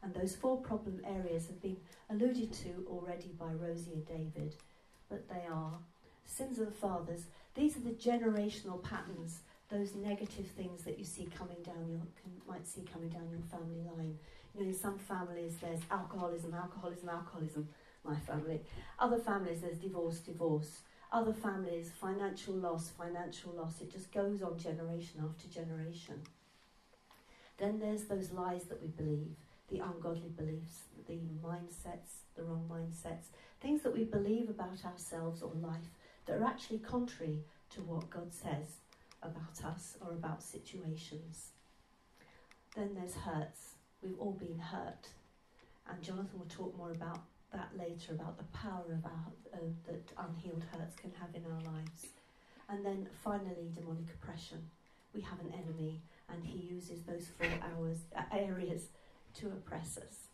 And 0.00 0.14
those 0.14 0.36
four 0.36 0.58
problem 0.58 1.00
areas 1.04 1.48
have 1.48 1.60
been 1.60 1.78
alluded 2.08 2.52
to 2.52 2.86
already 2.86 3.34
by 3.36 3.50
Rosie 3.52 3.94
and 3.94 4.06
David, 4.06 4.54
but 5.10 5.28
they 5.28 5.42
are 5.52 5.72
sins 6.24 6.60
of 6.60 6.66
the 6.66 6.72
fathers. 6.72 7.24
These 7.56 7.76
are 7.76 7.80
the 7.80 7.90
generational 7.90 8.80
patterns, 8.80 9.40
those 9.72 9.94
negative 9.94 10.46
things 10.56 10.84
that 10.84 10.98
you 10.98 11.04
see 11.04 11.28
coming 11.36 11.62
down 11.64 11.88
your 11.88 12.02
can, 12.20 12.32
might 12.46 12.66
see 12.66 12.82
coming 12.92 13.08
down 13.08 13.28
your 13.30 13.40
family 13.50 13.80
line. 13.96 14.18
You 14.54 14.60
know, 14.60 14.68
in 14.68 14.74
some 14.74 14.98
families 14.98 15.54
there's 15.60 15.80
alcoholism, 15.90 16.54
alcoholism, 16.54 17.08
alcoholism. 17.08 17.68
My 18.04 18.16
family. 18.16 18.60
Other 18.98 19.18
families 19.18 19.60
there's 19.60 19.78
divorce, 19.78 20.18
divorce 20.18 20.80
other 21.12 21.34
families, 21.34 21.90
financial 22.00 22.54
loss, 22.54 22.90
financial 22.90 23.52
loss. 23.52 23.80
It 23.82 23.92
just 23.92 24.10
goes 24.10 24.42
on 24.42 24.58
generation 24.58 25.22
after 25.22 25.46
generation. 25.46 26.22
Then 27.58 27.78
there's 27.78 28.04
those 28.04 28.32
lies 28.32 28.64
that 28.64 28.80
we 28.80 28.88
believe, 28.88 29.36
the 29.68 29.80
ungodly 29.80 30.30
beliefs, 30.30 30.84
the 31.06 31.20
mindsets, 31.44 32.22
the 32.34 32.42
wrong 32.42 32.66
mindsets, 32.70 33.26
things 33.60 33.82
that 33.82 33.92
we 33.92 34.04
believe 34.04 34.48
about 34.48 34.84
ourselves 34.86 35.42
or 35.42 35.52
life 35.60 35.90
that 36.24 36.38
are 36.38 36.44
actually 36.44 36.78
contrary 36.78 37.40
to 37.74 37.82
what 37.82 38.08
God 38.08 38.32
says 38.32 38.78
about 39.22 39.64
us 39.64 39.96
or 40.00 40.12
about 40.12 40.42
situations. 40.42 41.50
Then 42.76 42.94
there's 42.94 43.14
hurts. 43.14 43.74
We've 44.02 44.18
all 44.18 44.32
been 44.32 44.58
hurt. 44.58 45.08
And 45.88 46.02
Jonathan 46.02 46.38
will 46.38 46.46
talk 46.46 46.76
more 46.76 46.90
about 46.90 47.20
that 47.52 47.70
later 47.76 48.12
about 48.12 48.38
the 48.38 48.44
power 48.44 48.84
of 48.92 49.04
our, 49.04 49.26
uh, 49.54 49.58
that 49.86 50.12
unhealed 50.16 50.64
hurts 50.72 50.96
can 50.96 51.12
have 51.20 51.28
in 51.34 51.44
our 51.44 51.60
lives. 51.72 52.06
And 52.68 52.84
then 52.84 53.08
finally, 53.22 53.70
demonic 53.74 54.06
oppression. 54.14 54.70
We 55.14 55.20
have 55.20 55.38
an 55.40 55.52
enemy, 55.52 56.00
and 56.30 56.42
he 56.42 56.58
uses 56.58 57.02
those 57.02 57.26
four 57.36 57.48
hours, 57.62 57.98
uh, 58.16 58.22
areas 58.32 58.86
to 59.34 59.48
oppress 59.48 59.98
us. 59.98 60.28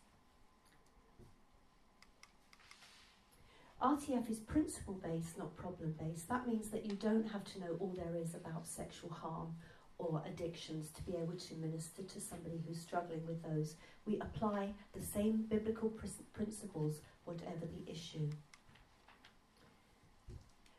RTF 3.81 4.29
is 4.29 4.39
principle 4.39 4.99
based, 5.01 5.37
not 5.37 5.55
problem 5.55 5.95
based. 5.97 6.27
That 6.27 6.47
means 6.47 6.69
that 6.69 6.85
you 6.85 6.93
don't 6.97 7.27
have 7.29 7.45
to 7.45 7.59
know 7.61 7.77
all 7.79 7.95
there 7.95 8.21
is 8.21 8.35
about 8.35 8.67
sexual 8.67 9.09
harm 9.09 9.55
or 9.97 10.21
addictions 10.25 10.89
to 10.91 11.03
be 11.03 11.15
able 11.15 11.35
to 11.35 11.55
minister 11.55 12.03
to 12.03 12.19
somebody 12.19 12.61
who's 12.65 12.79
struggling 12.79 13.25
with 13.25 13.41
those. 13.43 13.75
We 14.05 14.19
apply 14.19 14.73
the 14.93 15.01
same 15.01 15.45
biblical 15.49 15.89
pr- 15.89 16.07
principles, 16.33 16.99
whatever 17.23 17.65
the 17.65 17.89
issue. 17.89 18.29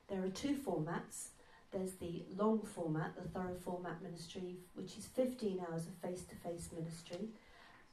There 0.08 0.22
are 0.22 0.28
two 0.28 0.54
formats. 0.54 1.28
There's 1.70 1.92
the 1.92 2.24
long 2.36 2.60
format, 2.62 3.14
the 3.14 3.28
thorough 3.28 3.54
format 3.54 4.02
ministry, 4.02 4.56
which 4.74 4.98
is 4.98 5.06
15 5.06 5.64
hours 5.70 5.86
of 5.86 5.94
face 6.02 6.24
to 6.24 6.34
face 6.34 6.68
ministry. 6.76 7.28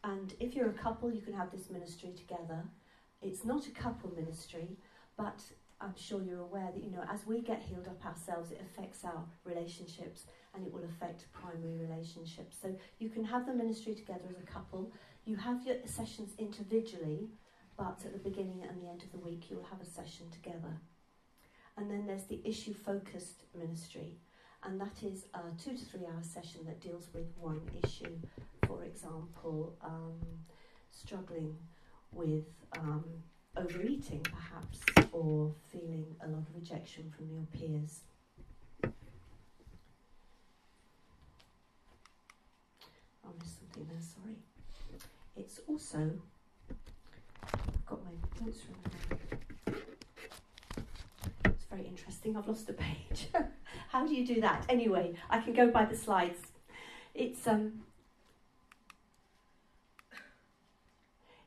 And 0.03 0.33
if 0.39 0.53
you're 0.53 0.69
a 0.69 0.73
couple, 0.73 1.11
you 1.11 1.21
can 1.21 1.33
have 1.33 1.51
this 1.51 1.69
ministry 1.69 2.13
together. 2.17 2.63
It's 3.21 3.45
not 3.45 3.67
a 3.67 3.71
couple 3.71 4.11
ministry, 4.15 4.77
but 5.17 5.41
I'm 5.79 5.95
sure 5.95 6.21
you're 6.21 6.41
aware 6.41 6.69
that, 6.73 6.83
you 6.83 6.91
know, 6.91 7.03
as 7.11 7.25
we 7.27 7.41
get 7.41 7.61
healed 7.61 7.87
up 7.87 8.03
ourselves, 8.05 8.51
it 8.51 8.61
affects 8.61 9.03
our 9.03 9.23
relationships 9.45 10.23
and 10.53 10.65
it 10.65 10.73
will 10.73 10.83
affect 10.85 11.31
primary 11.31 11.77
relationships. 11.77 12.57
So 12.61 12.75
you 12.99 13.09
can 13.09 13.23
have 13.23 13.45
the 13.45 13.53
ministry 13.53 13.93
together 13.93 14.25
as 14.29 14.41
a 14.41 14.45
couple. 14.45 14.91
You 15.25 15.35
have 15.35 15.65
your 15.65 15.75
sessions 15.85 16.31
individually, 16.39 17.29
but 17.77 18.01
at 18.05 18.13
the 18.13 18.29
beginning 18.29 18.63
and 18.67 18.81
the 18.81 18.89
end 18.89 19.03
of 19.03 19.11
the 19.11 19.19
week, 19.19 19.49
you'll 19.49 19.67
have 19.69 19.81
a 19.81 19.85
session 19.85 20.27
together. 20.31 20.81
And 21.77 21.91
then 21.91 22.07
there's 22.07 22.23
the 22.23 22.41
issue 22.43 22.73
focused 22.73 23.43
ministry, 23.55 24.17
and 24.63 24.81
that 24.81 25.03
is 25.03 25.25
a 25.35 25.41
two 25.63 25.77
to 25.77 25.85
three 25.85 26.05
hour 26.07 26.23
session 26.23 26.61
that 26.65 26.81
deals 26.81 27.09
with 27.13 27.27
one 27.39 27.61
issue. 27.83 28.17
For 28.65 28.83
example, 28.83 29.77
um, 29.83 30.15
struggling 30.89 31.55
with 32.11 32.45
um, 32.79 33.03
overeating, 33.57 34.21
perhaps, 34.21 34.79
or 35.11 35.53
feeling 35.71 36.05
a 36.23 36.27
lot 36.27 36.39
of 36.39 36.55
rejection 36.55 37.11
from 37.15 37.29
your 37.29 37.45
peers. 37.53 38.01
I 43.23 43.29
missed 43.39 43.59
something 43.59 43.87
there, 43.89 44.01
sorry. 44.01 44.35
It's 45.35 45.59
also, 45.67 46.11
I've 47.53 47.85
got 47.85 47.99
my 48.05 48.11
notes 48.45 48.59
from. 48.61 48.75
It's 51.45 51.65
very 51.65 51.85
interesting. 51.87 52.37
I've 52.37 52.47
lost 52.47 52.69
a 52.69 52.73
page. 52.73 53.27
How 53.89 54.05
do 54.05 54.15
you 54.15 54.25
do 54.25 54.41
that? 54.41 54.65
Anyway, 54.69 55.15
I 55.29 55.39
can 55.39 55.53
go 55.53 55.69
by 55.69 55.85
the 55.85 55.95
slides. 55.95 56.39
It's 57.13 57.47
um. 57.47 57.83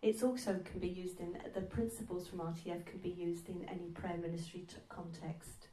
It's 0.03 0.23
also 0.23 0.59
can 0.65 0.81
be 0.81 0.89
used 0.89 1.21
in 1.21 1.37
the 1.55 1.61
principles 1.61 2.27
from 2.27 2.39
RTF 2.39 2.87
can 2.87 3.01
be 3.03 3.11
used 3.11 3.51
in 3.51 3.67
any 3.69 3.91
prayer 3.93 4.17
ministry 4.17 4.67
context. 4.89 5.69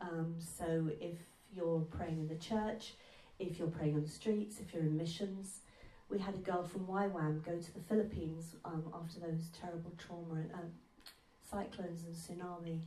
Um, 0.00 0.34
so 0.38 0.90
if 1.00 1.16
you're 1.54 1.80
praying 1.82 2.18
in 2.18 2.28
the 2.28 2.34
church, 2.34 2.94
if 3.38 3.58
you're 3.58 3.68
praying 3.68 3.94
on 3.94 4.02
the 4.02 4.10
streets, 4.10 4.58
if 4.60 4.74
you're 4.74 4.82
in 4.82 4.96
missions. 4.96 5.60
We 6.10 6.18
had 6.18 6.34
a 6.34 6.38
girl 6.38 6.64
from 6.64 6.86
YWAM 6.86 7.44
go 7.44 7.58
to 7.58 7.74
the 7.74 7.80
Philippines 7.80 8.56
um, 8.64 8.84
after 8.94 9.20
those 9.20 9.50
terrible 9.60 9.92
trauma, 9.96 10.40
uh, 10.54 10.58
cyclones 11.48 12.02
and 12.04 12.14
tsunami. 12.14 12.80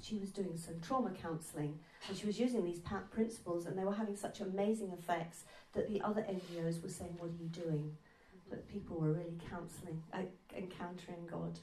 She 0.00 0.16
was 0.16 0.30
doing 0.30 0.56
some 0.56 0.80
trauma 0.80 1.10
counselling 1.10 1.78
and 2.08 2.16
she 2.16 2.24
was 2.24 2.38
using 2.38 2.64
these 2.64 2.80
principles 3.10 3.66
and 3.66 3.76
they 3.76 3.84
were 3.84 3.94
having 3.94 4.16
such 4.16 4.40
amazing 4.40 4.92
effects 4.92 5.42
that 5.72 5.88
the 5.88 6.00
other 6.00 6.22
NGOs 6.22 6.82
were 6.82 6.88
saying, 6.88 7.16
What 7.18 7.30
are 7.30 7.42
you 7.42 7.48
doing? 7.48 7.96
But 8.48 8.68
people 8.68 8.98
were 8.98 9.12
really 9.12 9.38
counselling, 9.50 10.02
uh, 10.12 10.22
encountering 10.56 11.26
God. 11.30 11.58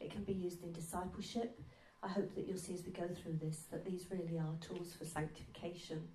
It 0.00 0.10
can 0.10 0.24
be 0.24 0.32
used 0.32 0.62
in 0.62 0.72
discipleship. 0.72 1.58
I 2.02 2.08
hope 2.08 2.34
that 2.34 2.46
you'll 2.46 2.58
see 2.58 2.74
as 2.74 2.84
we 2.84 2.92
go 2.92 3.08
through 3.08 3.38
this 3.40 3.64
that 3.70 3.84
these 3.84 4.06
really 4.10 4.38
are 4.38 4.54
tools 4.60 4.94
for 4.96 5.04
sanctification. 5.04 6.08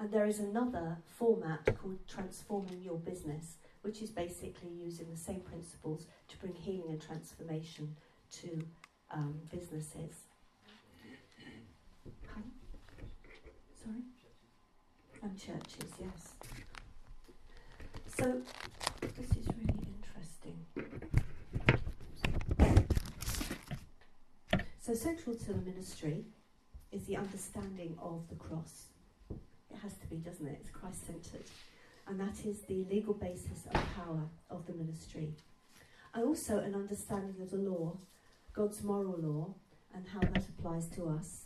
And 0.00 0.10
there 0.10 0.26
is 0.26 0.38
another 0.38 0.96
format 1.18 1.64
called 1.80 1.98
Transforming 2.06 2.82
Your 2.82 2.98
Business, 2.98 3.56
which 3.82 4.00
is 4.00 4.10
basically 4.10 4.70
using 4.70 5.10
the 5.10 5.18
same 5.18 5.40
principles 5.40 6.06
to 6.28 6.36
bring 6.38 6.54
healing 6.54 6.90
and 6.90 7.02
transformation 7.02 7.96
to 8.40 8.64
um, 9.10 9.34
businesses. 9.50 10.14
Sorry? 13.84 14.02
And 15.22 15.38
churches, 15.38 15.90
yes. 16.00 16.32
So, 18.16 18.40
this 19.20 19.30
is 19.36 19.46
really 19.48 19.86
interesting. 19.96 20.56
So, 24.80 24.94
central 24.94 25.34
to 25.36 25.52
the 25.52 25.60
ministry 25.70 26.24
is 26.92 27.04
the 27.04 27.16
understanding 27.16 27.96
of 28.00 28.28
the 28.30 28.36
cross 28.36 28.86
It 29.30 29.76
has 29.82 29.94
to 29.98 30.06
be, 30.06 30.16
doesn't 30.16 30.46
it? 30.46 30.58
It's 30.60 30.70
Christ 30.70 31.06
centered. 31.06 31.44
And 32.06 32.18
that 32.18 32.46
is 32.46 32.60
the 32.62 32.84
legal 32.90 33.12
basis 33.14 33.66
and 33.70 33.82
power 33.94 34.22
of 34.50 34.66
the 34.66 34.72
ministry. 34.72 35.34
And 36.14 36.24
also 36.24 36.58
an 36.58 36.74
understanding 36.74 37.36
of 37.42 37.50
the 37.50 37.58
law, 37.58 37.96
God's 38.54 38.82
moral 38.82 39.18
law, 39.18 39.54
and 39.94 40.06
how 40.08 40.20
that 40.20 40.44
applies 40.48 40.86
to 40.96 41.08
us. 41.08 41.44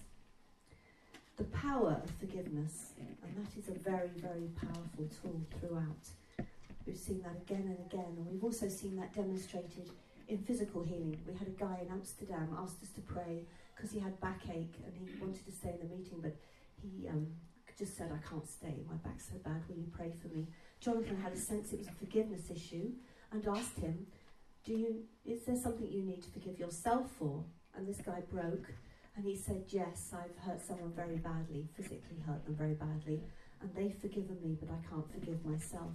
the 1.36 1.44
power 1.44 2.00
of 2.04 2.10
forgiveness, 2.20 2.92
and 2.98 3.36
that 3.36 3.56
is 3.58 3.68
a 3.68 3.78
very, 3.78 4.10
very 4.16 4.48
powerful 4.60 5.08
tool 5.20 5.40
throughout. 5.58 6.04
We've 6.86 6.98
seen 6.98 7.22
that 7.22 7.36
again 7.36 7.76
and 7.76 7.78
again, 7.86 8.14
and 8.16 8.26
we've 8.26 8.42
also 8.42 8.68
seen 8.68 8.96
that 8.96 9.14
demonstrated 9.14 9.90
in 10.28 10.38
physical 10.38 10.82
healing. 10.82 11.20
We 11.26 11.34
had 11.34 11.48
a 11.48 11.50
guy 11.50 11.78
in 11.84 11.92
Amsterdam 11.92 12.56
asked 12.58 12.82
us 12.82 12.90
to 12.90 13.00
pray 13.00 13.44
because 13.74 13.90
he 13.90 14.00
had 14.00 14.20
backache 14.20 14.74
and 14.84 14.92
he 14.94 15.20
wanted 15.20 15.44
to 15.44 15.52
stay 15.52 15.70
in 15.70 15.88
the 15.88 15.94
meeting, 15.94 16.18
but 16.20 16.36
he 16.80 17.08
um, 17.08 17.26
just 17.78 17.96
said, 17.96 18.10
I 18.12 18.28
can't 18.28 18.48
stay, 18.48 18.84
my 18.88 18.96
back's 18.96 19.26
so 19.28 19.36
bad, 19.44 19.62
will 19.68 19.76
you 19.76 19.88
pray 19.96 20.12
for 20.20 20.28
me? 20.28 20.46
Jonathan 20.80 21.20
had 21.20 21.32
a 21.32 21.36
sense 21.36 21.72
it 21.72 21.78
was 21.78 21.88
a 21.88 21.92
forgiveness 21.92 22.50
issue 22.50 22.90
and 23.32 23.46
asked 23.48 23.78
him, 23.78 24.06
Do 24.64 24.72
you 24.72 25.02
is 25.24 25.44
there 25.44 25.56
something 25.56 25.90
you 25.90 26.02
need 26.02 26.22
to 26.22 26.30
forgive 26.30 26.58
yourself 26.58 27.10
for? 27.18 27.44
And 27.74 27.88
this 27.88 28.00
guy 28.04 28.22
broke 28.30 28.72
and 29.16 29.24
he 29.24 29.36
said, 29.36 29.64
Yes, 29.68 30.12
I've 30.12 30.36
hurt 30.44 30.64
someone 30.66 30.92
very 30.92 31.16
badly, 31.16 31.68
physically 31.76 32.22
hurt 32.26 32.44
them 32.44 32.54
very 32.54 32.74
badly, 32.74 33.20
and 33.60 33.70
they've 33.74 33.96
forgiven 34.00 34.36
me, 34.42 34.56
but 34.60 34.70
I 34.70 34.78
can't 34.88 35.10
forgive 35.12 35.44
myself. 35.44 35.92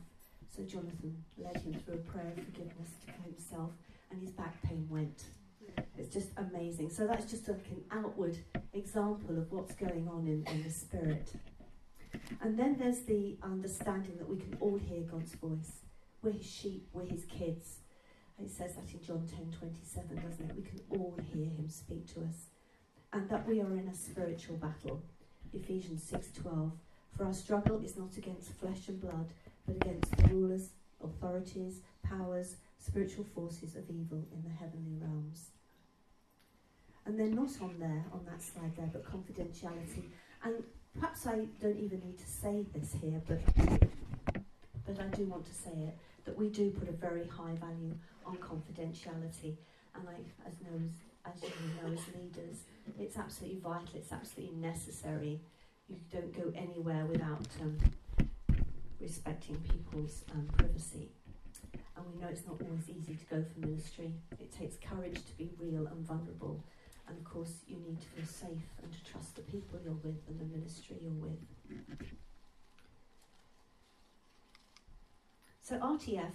So 0.55 0.63
Jonathan 0.63 1.23
led 1.38 1.57
him 1.57 1.73
through 1.73 1.95
a 1.95 1.97
prayer 1.97 2.33
of 2.36 2.43
forgiveness 2.45 2.89
to 3.05 3.12
himself, 3.23 3.71
and 4.12 4.21
his 4.21 4.31
back 4.31 4.62
pain 4.63 4.88
went. 4.89 5.23
It's 5.97 6.13
just 6.13 6.29
amazing. 6.38 6.89
So 6.89 7.05
that's 7.05 7.29
just 7.29 7.47
like 7.47 7.65
an 7.69 7.83
outward 7.91 8.38
example 8.73 9.38
of 9.38 9.51
what's 9.51 9.73
going 9.73 10.07
on 10.07 10.25
in, 10.27 10.45
in 10.51 10.63
the 10.63 10.69
spirit. 10.69 11.31
And 12.41 12.57
then 12.57 12.77
there's 12.79 13.01
the 13.01 13.38
understanding 13.43 14.17
that 14.17 14.29
we 14.29 14.38
can 14.38 14.57
all 14.60 14.77
hear 14.77 15.01
God's 15.01 15.33
voice. 15.36 15.81
We're 16.21 16.31
his 16.31 16.49
sheep, 16.49 16.88
we're 16.93 17.05
his 17.05 17.25
kids. 17.25 17.79
It 18.39 18.51
says 18.51 18.75
that 18.75 18.93
in 18.93 19.01
John 19.01 19.27
10 19.27 19.51
27, 19.57 20.15
doesn't 20.15 20.49
it? 20.51 20.55
We 20.55 20.63
can 20.63 20.79
all 20.91 21.17
hear 21.33 21.45
him 21.45 21.69
speak 21.69 22.07
to 22.13 22.21
us. 22.21 22.49
And 23.13 23.29
that 23.29 23.47
we 23.47 23.62
are 23.62 23.75
in 23.75 23.88
a 23.88 23.95
spiritual 23.95 24.57
battle. 24.57 25.01
Ephesians 25.53 26.03
6 26.03 26.31
12. 26.41 26.71
For 27.17 27.25
our 27.25 27.33
struggle 27.33 27.81
is 27.83 27.97
not 27.97 28.15
against 28.17 28.51
flesh 28.53 28.89
and 28.89 29.01
blood, 29.01 29.27
but 29.67 29.75
against 29.75 30.15
the 30.17 30.23
rulers, 30.34 30.69
authorities, 31.03 31.82
powers, 32.03 32.56
spiritual 32.80 33.25
forces 33.36 33.75
of 33.75 33.84
evil 33.89 34.23
in 34.34 34.43
the 34.43 34.56
heavenly 34.56 34.97
realms. 34.99 35.49
And 37.06 37.19
they're 37.19 37.27
not 37.27 37.51
on 37.62 37.75
there, 37.80 38.06
on 38.13 38.25
that 38.30 38.41
slide 38.41 38.75
there, 38.75 38.89
but 38.91 39.06
confidentiality. 39.06 40.03
And 40.43 40.63
perhaps 40.99 41.27
I 41.27 41.45
don't 41.62 41.80
even 41.80 42.01
need 42.03 42.17
to 42.17 42.27
say 42.27 42.65
this 42.73 42.95
here, 43.01 43.21
but 43.27 43.39
but 44.86 44.99
I 45.01 45.08
do 45.08 45.25
want 45.25 45.45
to 45.45 45.53
say 45.53 45.71
it 45.71 45.97
that 46.25 46.38
we 46.38 46.49
do 46.49 46.71
put 46.71 46.88
a 46.88 46.93
very 46.93 47.27
high 47.27 47.56
value 47.56 47.93
on 48.25 48.38
confidentiality. 48.38 49.56
And 49.95 50.08
I, 50.08 50.47
as 50.47 50.53
knows, 50.62 50.91
as 51.25 51.41
you 51.41 51.49
know, 51.82 51.93
as 51.93 51.99
leaders, 52.15 52.58
it's 52.99 53.17
absolutely 53.17 53.60
vital. 53.60 53.95
It's 53.95 54.12
absolutely 54.12 54.56
necessary. 54.56 55.41
You 55.89 55.97
don't 56.12 56.34
go 56.36 56.53
anywhere 56.56 57.06
without 57.06 57.47
um, 57.62 57.77
respecting 59.08 59.56
people's 59.72 60.26
um, 60.34 60.46
privacy. 60.58 61.08
And 61.96 62.06
we 62.12 62.20
know 62.20 62.28
it's 62.30 62.46
not 62.46 62.62
always 62.62 62.89
easy 62.89 63.15
to 63.15 63.36
go 63.36 63.41
for 63.41 63.65
ministry. 63.65 64.12
It 64.38 64.52
takes 64.52 64.76
courage 64.76 65.15
to 65.15 65.38
be 65.38 65.50
real 65.58 65.88
and 65.88 66.06
vulnerable. 66.06 66.62
And 67.08 67.17
of 67.17 67.24
course, 67.24 67.54
you 67.67 67.78
need 67.78 68.02
to 68.02 68.08
feel 68.08 68.26
safe 68.26 68.67
and 68.84 68.91
to 68.91 69.12
trust 69.12 69.38
the 69.38 69.43
people 69.43 69.80
you're 69.82 69.93
with 69.93 70.20
and 70.28 70.38
the 70.38 70.58
ministry 70.58 70.98
you're 71.02 71.13
with. 71.13 71.39
So, 75.62 75.78
RTF 75.78 76.34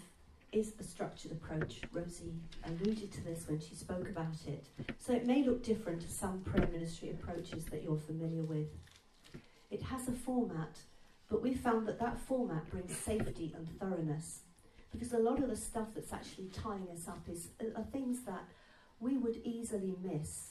is 0.52 0.72
a 0.80 0.82
structured 0.82 1.32
approach. 1.32 1.80
Rosie 1.92 2.32
alluded 2.64 3.12
to 3.12 3.24
this 3.24 3.44
when 3.48 3.60
she 3.60 3.74
spoke 3.74 4.08
about 4.08 4.36
it. 4.46 4.66
So, 4.98 5.12
it 5.12 5.26
may 5.26 5.44
look 5.44 5.62
different 5.62 6.00
to 6.02 6.08
some 6.08 6.40
prayer 6.40 6.68
ministry 6.72 7.10
approaches 7.10 7.66
that 7.66 7.82
you're 7.82 7.98
familiar 7.98 8.42
with. 8.42 8.68
It 9.70 9.82
has 9.82 10.08
a 10.08 10.12
format, 10.12 10.78
but 11.32 11.42
we 11.42 11.54
found 11.54 11.88
that 11.88 11.98
that 11.98 12.20
format 12.20 12.68
brings 12.68 12.94
safety 12.94 13.54
and 13.56 13.66
thoroughness 13.80 14.40
because 14.90 15.14
a 15.14 15.18
lot 15.18 15.42
of 15.42 15.48
the 15.48 15.56
stuff 15.56 15.88
that's 15.94 16.12
actually 16.12 16.48
tying 16.48 16.86
us 16.94 17.08
up 17.08 17.26
is 17.26 17.48
uh, 17.58 17.64
are 17.74 17.84
things 17.84 18.18
that 18.26 18.44
we 19.00 19.16
would 19.16 19.40
easily 19.42 19.96
miss 20.02 20.50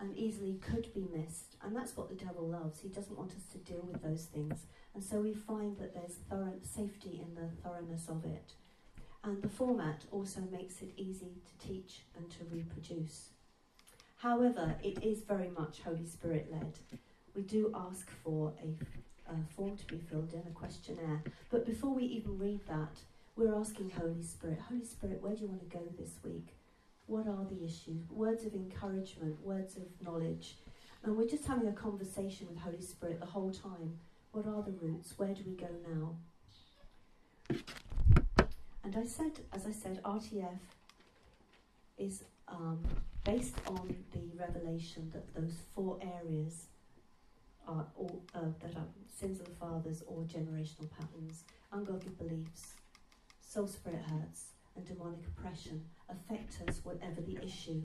and 0.00 0.16
easily 0.16 0.60
could 0.62 0.94
be 0.94 1.04
missed. 1.12 1.56
And 1.62 1.74
that's 1.74 1.96
what 1.96 2.08
the 2.08 2.14
devil 2.14 2.46
loves. 2.46 2.78
He 2.78 2.88
doesn't 2.88 3.18
want 3.18 3.32
us 3.32 3.42
to 3.52 3.58
deal 3.58 3.86
with 3.90 4.02
those 4.04 4.26
things. 4.26 4.66
And 4.94 5.02
so 5.02 5.20
we 5.20 5.34
find 5.34 5.76
that 5.78 5.94
there's 5.94 6.18
thorough 6.30 6.60
safety 6.62 7.20
in 7.20 7.34
the 7.34 7.50
thoroughness 7.62 8.08
of 8.08 8.24
it. 8.24 8.52
And 9.24 9.42
the 9.42 9.48
format 9.48 10.04
also 10.12 10.42
makes 10.52 10.80
it 10.80 10.92
easy 10.96 11.42
to 11.44 11.68
teach 11.68 12.02
and 12.16 12.30
to 12.30 12.44
reproduce. 12.52 13.30
However, 14.16 14.76
it 14.80 15.02
is 15.02 15.22
very 15.22 15.50
much 15.50 15.80
Holy 15.84 16.06
Spirit 16.06 16.48
led. 16.52 16.78
We 17.34 17.42
do 17.42 17.72
ask 17.74 18.08
for 18.22 18.54
a, 18.62 18.68
a 19.30 19.54
form 19.54 19.76
to 19.76 19.86
be 19.86 19.98
filled 19.98 20.32
in, 20.32 20.40
a 20.40 20.54
questionnaire. 20.54 21.22
But 21.50 21.66
before 21.66 21.90
we 21.94 22.04
even 22.04 22.38
read 22.38 22.60
that, 22.68 22.98
we're 23.36 23.54
asking 23.54 23.90
Holy 23.90 24.22
Spirit, 24.22 24.58
Holy 24.68 24.84
Spirit, 24.84 25.22
where 25.22 25.34
do 25.34 25.42
you 25.42 25.48
want 25.48 25.68
to 25.70 25.76
go 25.76 25.82
this 25.98 26.18
week? 26.24 26.54
What 27.06 27.26
are 27.26 27.46
the 27.50 27.64
issues? 27.64 28.10
Words 28.10 28.44
of 28.44 28.54
encouragement, 28.54 29.40
words 29.44 29.76
of 29.76 29.84
knowledge. 30.04 30.56
And 31.02 31.16
we're 31.16 31.28
just 31.28 31.46
having 31.46 31.68
a 31.68 31.72
conversation 31.72 32.46
with 32.48 32.58
Holy 32.58 32.82
Spirit 32.82 33.20
the 33.20 33.26
whole 33.26 33.50
time. 33.50 33.98
What 34.32 34.46
are 34.46 34.62
the 34.62 34.72
roots? 34.80 35.14
Where 35.16 35.34
do 35.34 35.42
we 35.46 35.54
go 35.54 35.68
now? 35.88 36.16
And 38.84 38.96
I 38.96 39.04
said, 39.04 39.32
as 39.52 39.66
I 39.66 39.72
said, 39.72 40.00
RTF 40.04 40.58
is 41.98 42.24
um, 42.48 42.80
based 43.24 43.56
on 43.66 43.94
the 44.12 44.20
revelation 44.38 45.10
that 45.12 45.34
those 45.34 45.54
four 45.74 45.98
areas 46.02 46.66
are 47.66 47.86
all, 47.96 48.22
uh, 48.34 48.40
that 48.60 48.76
are 48.76 48.86
sins 49.14 49.40
of 49.40 49.46
the 49.46 49.54
fathers 49.56 50.02
or 50.06 50.22
generational 50.22 50.90
patterns, 50.90 51.44
ungodly 51.72 52.10
beliefs, 52.18 52.74
soul 53.40 53.66
spirit 53.66 54.02
hurts, 54.02 54.46
and 54.76 54.86
demonic 54.86 55.20
oppression 55.26 55.84
affect 56.08 56.58
us 56.68 56.80
whatever 56.84 57.20
the 57.20 57.38
issue. 57.44 57.78